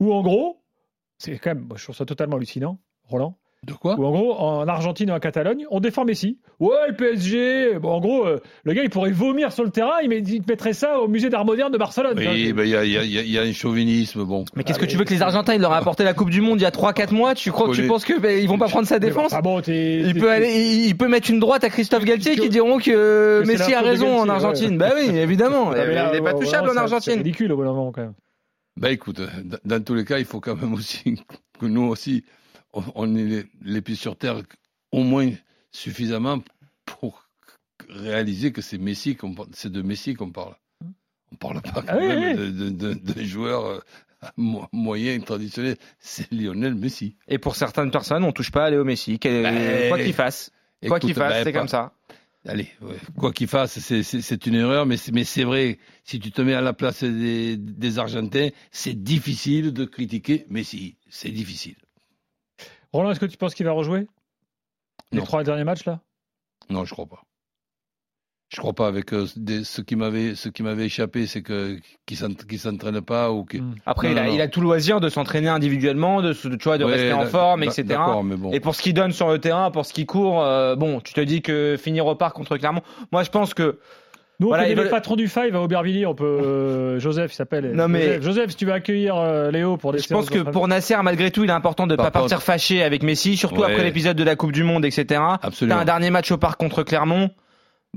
où 0.00 0.12
en 0.12 0.22
gros, 0.22 0.60
c'est 1.18 1.36
quand 1.38 1.50
même, 1.50 1.64
moi, 1.68 1.76
je 1.78 1.84
trouve 1.84 1.96
ça 1.96 2.04
totalement 2.04 2.36
hallucinant, 2.36 2.78
Roland, 3.04 3.36
De 3.66 3.72
quoi? 3.72 3.96
Où 3.98 4.04
en 4.06 4.12
gros, 4.12 4.34
en 4.38 4.68
Argentine 4.68 5.08
et 5.08 5.12
en 5.12 5.18
Catalogne, 5.18 5.64
on 5.72 5.80
défend 5.80 6.04
Messi. 6.04 6.38
Ouais, 6.60 6.76
le 6.88 6.94
PSG, 6.94 7.78
bon, 7.80 7.88
en 7.90 8.00
gros, 8.00 8.24
euh, 8.24 8.40
le 8.62 8.72
gars, 8.72 8.82
il 8.84 8.90
pourrait 8.90 9.10
vomir 9.10 9.50
sur 9.52 9.64
le 9.64 9.70
terrain, 9.70 10.00
il, 10.02 10.08
met- 10.08 10.18
il 10.20 10.42
mettrait 10.48 10.72
ça 10.74 11.00
au 11.00 11.08
musée 11.08 11.28
d'art 11.28 11.44
moderne 11.44 11.72
de 11.72 11.78
Barcelone. 11.78 12.14
Oui, 12.16 12.52
ben, 12.52 12.62
il 12.64 12.70
y, 12.70 12.76
a, 12.76 12.84
il 12.84 12.92
y, 12.92 12.96
a, 12.98 13.02
il 13.02 13.10
y 13.10 13.18
a- 13.18 13.22
il 13.22 13.30
y 13.30 13.38
a 13.38 13.42
un 13.42 13.52
chauvinisme. 13.52 14.24
Bon. 14.24 14.44
Mais 14.54 14.62
qu'est-ce 14.62 14.78
que 14.78 14.84
tu 14.86 14.96
veux 14.96 15.04
que 15.04 15.12
les 15.12 15.22
Argentins 15.22 15.54
ils 15.54 15.60
leur 15.60 15.72
aient 15.74 15.78
apporté 15.78 16.04
la 16.04 16.14
Coupe 16.14 16.30
du 16.30 16.40
Monde 16.40 16.60
il 16.60 16.62
y 16.62 16.66
a 16.66 16.70
3-4 16.70 17.12
mois? 17.12 17.34
Tu 17.34 17.50
crois 17.50 17.68
que 17.68 17.74
tu 17.74 17.86
penses 17.88 18.04
que 18.04 18.18
ben, 18.20 18.38
ils 18.40 18.46
vont 18.48 18.58
pas 18.58 18.68
prendre 18.68 18.86
sa 18.86 19.00
défense? 19.00 19.32
Ah 19.32 19.42
bon, 19.42 19.60
t'es- 19.60 20.00
Il 20.02 20.14
peut 20.20 20.30
aller, 20.30 20.52
il, 20.54 20.86
il 20.86 20.96
peut 20.96 21.08
mettre 21.08 21.28
une 21.30 21.40
droite 21.40 21.64
à 21.64 21.70
Christophe 21.70 22.04
Galtier 22.04 22.36
qui 22.36 22.48
diront 22.50 22.78
que 22.78 23.42
Messi 23.44 23.74
a 23.74 23.80
raison 23.80 24.20
en 24.20 24.28
Argentine. 24.28 24.72
ouais. 24.72 24.76
Bah 24.76 24.92
oui, 24.96 25.08
évidemment. 25.18 25.70
Mais 25.70 25.94
là, 25.94 26.10
il 26.12 26.18
est 26.18 26.22
pas 26.22 26.34
touchable 26.34 26.68
en 26.68 26.72
ça- 26.74 26.74
C'est 26.74 26.80
Argentine. 26.94 27.14
ridicule 27.14 27.50
au 27.52 27.56
bout 27.56 27.64
d'un 27.64 27.72
moment 27.72 27.90
quand 27.90 28.02
même. 28.02 28.14
Ben 28.78 28.92
écoute, 28.92 29.20
dans, 29.64 29.82
tous 29.82 29.94
les 29.94 30.04
cas, 30.04 30.18
il 30.18 30.24
faut 30.24 30.40
quand 30.40 30.56
même 30.56 30.72
aussi 30.80 31.20
que 31.58 31.66
nous 31.66 31.82
aussi, 31.82 32.24
on, 32.72 33.14
ait 33.16 33.44
les, 33.62 33.82
pieds 33.82 33.96
sur 33.96 34.16
terre 34.16 34.42
au 34.92 35.02
moins 35.02 35.30
suffisamment 35.72 36.38
pour 36.86 37.28
réaliser 37.88 38.52
que 38.52 38.62
c'est 38.62 38.78
Messi 38.78 39.16
qu'on 39.16 39.34
parle- 39.34 39.48
c'est 39.52 39.72
de 39.72 39.82
Messi 39.82 40.14
qu'on 40.14 40.30
parle. 40.30 40.54
On 41.32 41.36
parle 41.36 41.60
pas 41.60 41.82
quand 41.82 41.84
Ah 41.88 41.96
oui, 41.98 42.06
même 42.08 42.38
oui. 42.38 42.52
de- 42.52 42.70
de- 42.70 42.94
de- 42.94 43.12
d'un 43.12 43.24
joueur 43.24 43.66
euh, 43.66 43.80
mo- 44.36 44.66
moyen 44.72 45.18
traditionnel, 45.20 45.76
c'est 45.98 46.30
Lionel 46.32 46.74
Messi. 46.74 47.16
Et 47.28 47.38
pour 47.38 47.56
certaines 47.56 47.90
personnes, 47.90 48.24
on 48.24 48.32
touche 48.32 48.50
pas 48.50 48.66
à 48.66 48.70
Léo 48.70 48.84
Messi. 48.84 49.18
Ben, 49.22 49.88
quoi 49.88 49.98
qu'il 49.98 50.14
fasse. 50.14 50.50
Quoi 50.86 50.98
Écoute, 50.98 51.00
qu'il 51.02 51.14
fasse, 51.14 51.32
ben, 51.34 51.44
c'est 51.44 51.52
comme 51.52 51.68
ça. 51.68 51.92
Allez, 52.46 52.68
ouais, 52.80 52.96
quoi 53.18 53.32
qu'il 53.32 53.48
fasse, 53.48 53.78
c'est- 53.80 54.46
une 54.46 54.54
erreur, 54.54 54.86
mais 54.86 54.96
c'est 54.96 55.12
mais 55.12 55.24
c'est 55.24 55.44
vrai. 55.44 55.78
Si 56.04 56.18
tu 56.20 56.30
te 56.30 56.40
mets 56.40 56.54
à 56.54 56.60
la 56.60 56.72
place 56.72 57.02
des, 57.04 57.56
des 57.56 57.98
Argentins, 57.98 58.48
c'est 58.70 58.94
difficile 58.94 59.72
de 59.72 59.84
critiquer 59.84 60.46
Messi. 60.48 60.96
C'est 61.10 61.30
difficile. 61.30 61.76
Roland, 62.92 63.10
est-ce 63.10 63.20
que 63.20 63.26
tu 63.26 63.36
penses 63.36 63.54
qu'il 63.54 63.66
va 63.66 63.72
rejouer? 63.72 64.06
Les 65.12 65.18
Non. 65.18 65.24
trois 65.24 65.42
derniers 65.44 65.64
matchs 65.64 65.84
là? 65.84 66.00
Non, 66.70 66.84
je 66.84 66.92
crois 66.92 67.06
pas. 67.06 67.22
Je 68.50 68.60
crois 68.60 68.72
pas 68.72 68.86
avec 68.86 69.12
euh, 69.12 69.26
des- 69.36 69.62
ce 69.62 69.82
qui 69.82 69.94
m'avait 69.94 70.34
ce 70.34 70.48
qui 70.48 70.62
m'avait 70.62 70.86
échappé, 70.86 71.26
c'est 71.26 71.42
que 71.42 71.76
qui 72.06 72.16
s'entraîne 72.16 73.00
pas 73.02 73.30
ou 73.30 73.44
qui. 73.44 73.60
Mm. 73.60 73.74
Après, 73.84 74.08
Non, 74.08 74.14
il, 74.14 74.18
a, 74.18 74.22
non, 74.22 74.28
non. 74.28 74.34
il 74.36 74.40
a 74.40 74.48
tout 74.48 74.62
loisir 74.62 75.00
de 75.00 75.10
s'entraîner 75.10 75.48
individuellement, 75.48 76.22
de, 76.22 76.32
tu 76.32 76.48
vois, 76.64 76.78
de 76.78 76.84
Ouais, 76.86 76.92
rester 76.92 77.12
en 77.12 77.26
forme, 77.26 77.62
etc. 77.62 77.82
D'accord, 77.84 78.24
mais 78.24 78.36
bon. 78.36 78.50
Et 78.52 78.60
pour 78.60 78.74
ce 78.74 78.80
qu'il 78.82 78.94
donne 78.94 79.12
sur 79.12 79.28
le 79.28 79.38
terrain, 79.38 79.70
pour 79.70 79.84
ce 79.84 79.92
qu'il 79.92 80.06
court, 80.06 80.42
euh, 80.42 80.76
bon, 80.76 81.00
tu 81.00 81.12
te 81.12 81.20
dis 81.20 81.42
que 81.42 81.76
finir 81.78 82.06
au 82.06 82.14
parc 82.14 82.36
contre 82.36 82.56
Clermont. 82.56 82.80
Moi, 83.12 83.22
je 83.22 83.30
pense 83.30 83.52
que 83.54 83.78
Nous, 84.40 84.46
on 84.46 84.50
Voilà, 84.50 84.62
connaît 84.68 84.76
veulent- 84.76 84.90
patron 84.90 85.16
du 85.16 85.26
Five 85.26 85.56
à 85.56 85.60
Aubervilliers. 85.60 86.06
On 86.06 86.14
peut. 86.14 86.24
euh, 86.24 87.00
Joseph, 87.00 87.32
il 87.32 87.34
s'appelle. 87.34 87.72
Non, 87.74 87.88
mais- 87.88 88.04
Joseph, 88.04 88.22
Joseph, 88.22 88.50
si 88.52 88.56
tu 88.56 88.66
veux 88.66 88.72
accueillir 88.72 89.16
euh, 89.16 89.50
Léo 89.50 89.76
pour 89.76 89.92
des 89.92 89.98
je 89.98 90.06
pense 90.06 90.30
que 90.30 90.38
pour 90.38 90.68
Nasser, 90.68 90.94
malgré 91.02 91.32
tout, 91.32 91.42
il 91.42 91.50
est 91.50 91.52
important 91.52 91.88
de 91.88 91.94
ne 91.94 91.96
pas 91.96 92.12
partir 92.12 92.40
fâché 92.40 92.84
avec 92.84 93.02
Messi, 93.02 93.36
surtout 93.36 93.62
Ouais. 93.62 93.72
après 93.72 93.82
l'épisode 93.82 94.16
de 94.16 94.22
la 94.22 94.36
Coupe 94.36 94.52
du 94.52 94.62
Monde, 94.62 94.84
etc. 94.84 95.04
T'as 95.08 95.38
Absolument. 95.42 95.78
un 95.80 95.84
dernier 95.84 96.10
match 96.10 96.30
au 96.30 96.38
parc 96.38 96.58
contre 96.60 96.84
Clermont. 96.84 97.30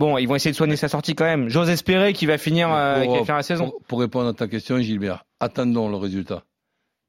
Bon, 0.02 0.18
ils 0.18 0.28
vont 0.28 0.34
essayer 0.36 0.52
de 0.52 0.56
soigner 0.58 0.76
sa 0.76 0.88
sortie 0.88 1.14
quand 1.14 1.26
même. 1.26 1.48
J'ose 1.48 1.70
espérer 1.70 2.12
qu'il 2.14 2.28
va 2.28 2.38
finir, 2.40 2.74
euh, 2.74 3.02
qu'il 3.04 3.12
va 3.12 3.18
finir 3.20 3.36
la 3.36 3.44
saison. 3.44 3.70
Pour, 3.70 3.82
pour 3.84 4.00
répondre 4.00 4.30
à 4.30 4.34
ta 4.34 4.48
question, 4.48 4.80
Gilbert, 4.80 5.26
attendons 5.40 5.90
le 5.90 5.96
résultat 5.96 6.44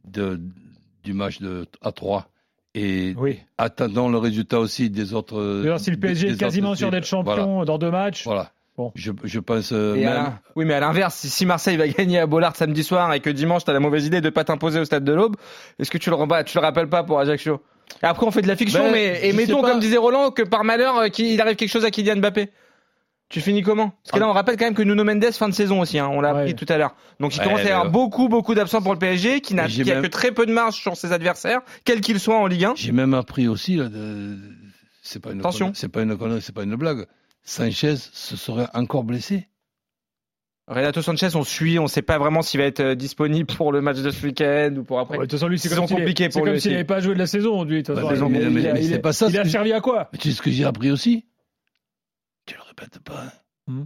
de, 0.04 0.38
du 1.02 1.14
match 1.14 1.40
de, 1.40 1.66
à 1.80 1.90
3 1.92 2.26
et 2.74 3.14
Oui. 3.16 3.38
attendons 3.56 4.08
le 4.10 4.18
résultat 4.18 4.58
aussi 4.60 4.90
des 4.90 5.14
autres. 5.14 5.60
D'ailleurs, 5.62 5.80
si 5.80 5.90
le 5.90 5.96
PSG 5.96 6.26
des 6.28 6.34
est 6.34 6.36
quasiment 6.36 6.70
autres 6.70 6.78
sûr 6.78 6.90
d'être 6.90 7.06
champion 7.06 7.64
dans 7.64 7.78
deux 7.78 7.90
matchs, 7.90 8.24
Voilà. 8.24 8.50
Bon. 8.76 8.90
Je, 8.94 9.12
je 9.24 9.38
pense 9.38 9.70
euh, 9.72 9.94
même. 9.96 10.08
à- 10.08 10.40
oui, 10.56 10.64
mais 10.64 10.72
à 10.74 10.80
l'inverse, 10.80 11.14
si, 11.14 11.28
si 11.28 11.44
Marseille 11.46 11.76
va 11.76 11.86
gagner 11.88 12.18
à 12.18 12.26
Bollard 12.26 12.56
samedi 12.56 12.82
soir 12.82 13.12
et 13.12 13.20
que 13.20 13.28
dimanche 13.28 13.64
t'as 13.64 13.72
la 13.74 13.80
mauvaise 13.80 14.06
idée 14.06 14.20
de 14.22 14.30
pas 14.30 14.44
t'imposer 14.44 14.80
au 14.80 14.84
stade 14.86 15.04
de 15.04 15.12
l'Aube, 15.12 15.36
est-ce 15.78 15.90
que 15.90 15.98
tu 15.98 16.08
le, 16.10 16.44
tu 16.44 16.56
le 16.58 16.62
rappelles 16.62 16.88
pas 16.88 17.04
pour 17.04 17.20
Ajaccio? 17.20 17.60
Et 18.02 18.06
après, 18.06 18.26
on 18.26 18.30
fait 18.30 18.40
de 18.40 18.48
la 18.48 18.56
fiction, 18.56 18.84
Ben, 18.84 18.92
mais 18.92 19.20
et 19.28 19.32
mettons, 19.34 19.60
comme 19.60 19.78
disait 19.78 19.98
Roland, 19.98 20.30
que 20.30 20.42
par 20.42 20.64
malheur, 20.64 20.96
euh, 20.96 21.08
qu'il 21.08 21.38
arrive 21.42 21.56
quelque 21.56 21.68
chose 21.70 21.84
à 21.84 21.90
Kylian 21.90 22.16
Mbappé. 22.16 22.50
Tu 23.32 23.40
finis 23.40 23.62
comment? 23.62 23.88
Parce 24.04 24.12
que 24.12 24.18
là, 24.20 24.28
on 24.28 24.32
rappelle 24.32 24.56
quand 24.58 24.66
même 24.66 24.74
que 24.74 24.82
Nuno 24.82 25.02
Mendes 25.04 25.24
fin 25.32 25.48
de 25.48 25.54
saison 25.54 25.80
aussi, 25.80 25.98
hein, 25.98 26.06
on 26.12 26.20
l'a 26.20 26.34
Ouais. 26.34 26.40
appris 26.42 26.54
tout 26.54 26.66
à 26.68 26.76
l'heure. 26.76 26.94
Donc 27.18 27.34
il 27.34 27.38
Ouais, 27.40 27.44
commence 27.46 27.60
à 27.60 27.62
y 27.62 27.64
mais 27.64 27.70
avoir 27.70 27.86
ouais. 27.86 27.90
beaucoup, 27.90 28.28
beaucoup 28.28 28.54
d'absents 28.54 28.82
pour 28.82 28.92
le 28.92 28.98
PSG, 28.98 29.40
qui 29.40 29.54
n'a 29.54 29.66
Mais 29.68 29.84
même- 29.84 30.02
que 30.02 30.06
très 30.08 30.32
peu 30.32 30.44
de 30.46 30.52
marge 30.52 30.74
sur 30.76 30.96
ses 30.96 31.12
adversaires, 31.12 31.60
quels 31.84 32.02
qu'ils 32.02 32.20
soient 32.20 32.36
en 32.38 32.46
Ligue 32.46 32.66
1. 32.66 32.74
J'ai 32.76 32.92
même 32.92 33.14
appris 33.14 33.48
aussi, 33.48 33.76
là, 33.76 33.88
de- 33.88 34.36
c'est 35.02 35.18
pas 35.18 35.32
une 35.32 35.40
Attention. 35.40 35.66
connerie- 35.68 35.78
c'est 35.78 35.88
pas 35.88 36.02
une 36.02 36.16
connerie, 36.18 36.42
c'est 36.42 36.54
pas 36.54 36.62
une 36.64 36.76
blague. 36.76 37.06
Sanchez 37.42 37.96
se 37.96 38.36
serait 38.36 38.66
encore 38.74 39.02
blessé. 39.02 39.48
Renato 40.68 41.02
Sanchez, 41.02 41.34
on 41.34 41.42
suit, 41.42 41.78
on 41.78 41.88
sait 41.88 42.02
pas 42.02 42.18
vraiment 42.18 42.40
s'il 42.42 42.60
va 42.60 42.66
être 42.66 42.80
euh, 42.80 42.94
disponible 42.94 43.46
pour 43.52 43.72
le 43.72 43.80
match 43.80 43.98
de 43.98 44.10
ce 44.10 44.24
week-end 44.26 44.74
ou 44.78 44.84
pour 44.84 45.00
après. 45.00 45.18
Ouais, 45.18 45.24
de 45.26 45.30
toute 45.30 45.38
façon, 45.40 45.48
lui, 45.48 45.58
c'est 45.58 45.68
comme 45.74 45.86
s'il 45.86 45.96
est- 45.96 46.00
compliquée 46.00 46.24
c'est 46.24 46.38
pour 46.38 46.42
comme 46.42 46.52
lui 46.52 46.60
s'il 46.60 46.70
n'avait 46.70 46.84
pas 46.84 47.00
joué 47.00 47.14
de 47.14 47.18
la 47.18 47.26
saison, 47.26 47.64
lui. 47.64 47.82
de 47.82 47.86
toute 47.92 47.96
Ouais, 48.02 48.10
façon. 48.10 48.28
mais- 48.28 48.42
Il- 48.42 48.50
mais- 48.50 48.60
il 48.60 48.68
a- 48.68 48.72
mais 48.74 48.80
il 48.84 48.88
c'est 48.90 48.94
a- 48.94 48.98
pas 49.00 49.12
ça, 49.12 49.26
Il 49.28 49.38
a 49.38 49.44
servi 49.44 49.72
à 49.72 49.80
quoi? 49.80 50.08
Mais 50.12 50.18
tu 50.18 50.30
sais 50.30 50.36
ce 50.36 50.42
que 50.42 50.50
j'ai 50.50 50.64
appris 50.64 50.90
aussi? 50.92 51.24
Répètes 52.78 53.00
pas. 53.04 53.24
Hmm. 53.66 53.84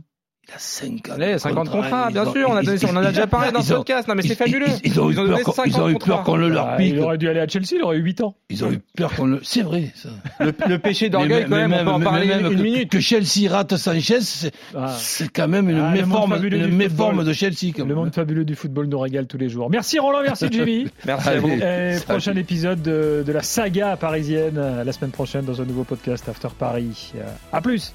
Il 0.48 0.54
a 0.54 0.58
50 0.60 1.10
Allez, 1.10 1.38
50 1.40 1.70
contrats, 1.70 2.08
bien 2.12 2.24
ont- 2.24 2.32
sûr, 2.32 2.48
on, 2.48 2.54
a 2.54 2.62
ils- 2.62 2.66
donné, 2.66 2.78
on 2.84 2.90
en 2.90 2.96
a 2.98 3.02
ils- 3.02 3.08
déjà 3.08 3.26
parlé 3.26 3.50
dans 3.50 3.62
ce 3.62 3.74
podcast. 3.74 4.06
Non, 4.06 4.14
mais 4.14 4.22
c'est 4.22 4.36
fabuleux. 4.36 4.66
Ils, 4.84 4.92
ils 4.92 5.00
ont 5.00 5.10
eu 5.10 5.14
peur, 5.16 5.26
qu'on- 5.42 5.50
ils 5.64 5.72
50 5.72 5.80
ont 5.82 5.88
eu 5.88 5.92
contrats. 5.94 6.06
peur 6.14 6.22
qu'on 6.22 6.36
le 6.36 6.48
leur 6.48 6.68
Ah, 6.68 6.76
pique. 6.76 6.92
Il 6.94 7.00
aurait 7.00 7.18
dû 7.18 7.28
aller 7.28 7.40
à 7.40 7.48
Chelsea, 7.48 7.70
il 7.72 7.82
aurait 7.82 7.96
eu 7.96 8.02
8 8.02 8.20
ans. 8.20 8.36
Ils 8.48 8.64
ont 8.64 8.70
eu 8.70 8.78
peur 8.96 9.12
qu'on 9.16 9.26
le. 9.26 9.40
C'est 9.42 9.62
vrai, 9.62 9.90
ça. 9.96 10.08
Le, 10.38 10.52
le 10.68 10.78
péché 10.78 11.10
d'orgueil, 11.10 11.46
quand 11.48 11.56
même, 11.56 11.72
on 11.72 11.84
peut 11.84 11.90
en 11.90 12.00
parler 12.00 12.28
même 12.28 12.46
une, 12.46 12.56
que, 12.56 12.62
minute. 12.62 12.88
Que 12.92 13.00
Chelsea 13.00 13.50
rate 13.50 13.76
Sanchez, 13.76 14.20
c'est 14.20 14.52
Ah. 14.76 14.94
c'est 14.96 15.26
quand 15.32 15.48
même 15.48 15.68
une 15.68 15.80
Ah, 15.80 15.90
méforme, 15.90 16.34
une 16.40 17.24
de 17.24 17.32
Chelsea. 17.32 17.72
Quand 17.76 17.84
Le 17.84 17.96
monde 17.96 18.14
fabuleux 18.14 18.44
du 18.44 18.54
football 18.54 18.86
nous 18.86 19.00
régale 19.00 19.26
tous 19.26 19.38
les 19.38 19.48
jours. 19.48 19.68
Merci 19.68 19.98
Roland, 19.98 20.22
merci 20.22 20.46
Jimmy. 20.48 20.86
Merci 21.06 21.28
à 21.28 21.40
vous. 21.40 21.48
Et 21.50 21.96
prochain 22.06 22.36
épisode 22.36 22.80
de, 22.82 23.24
de 23.26 23.32
la 23.32 23.42
saga 23.42 23.96
parisienne 23.96 24.58
euh, 24.58 24.84
la 24.84 24.92
semaine 24.92 25.10
prochaine 25.10 25.44
dans 25.44 25.60
un 25.60 25.64
nouveau 25.64 25.82
podcast 25.82 26.28
After 26.28 26.48
Paris. 26.56 27.14
Euh, 27.16 27.24
À 27.52 27.60
plus. 27.60 27.92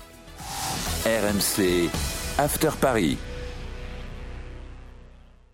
RMC 1.06 1.90
After 2.38 2.72
Paris. 2.72 3.31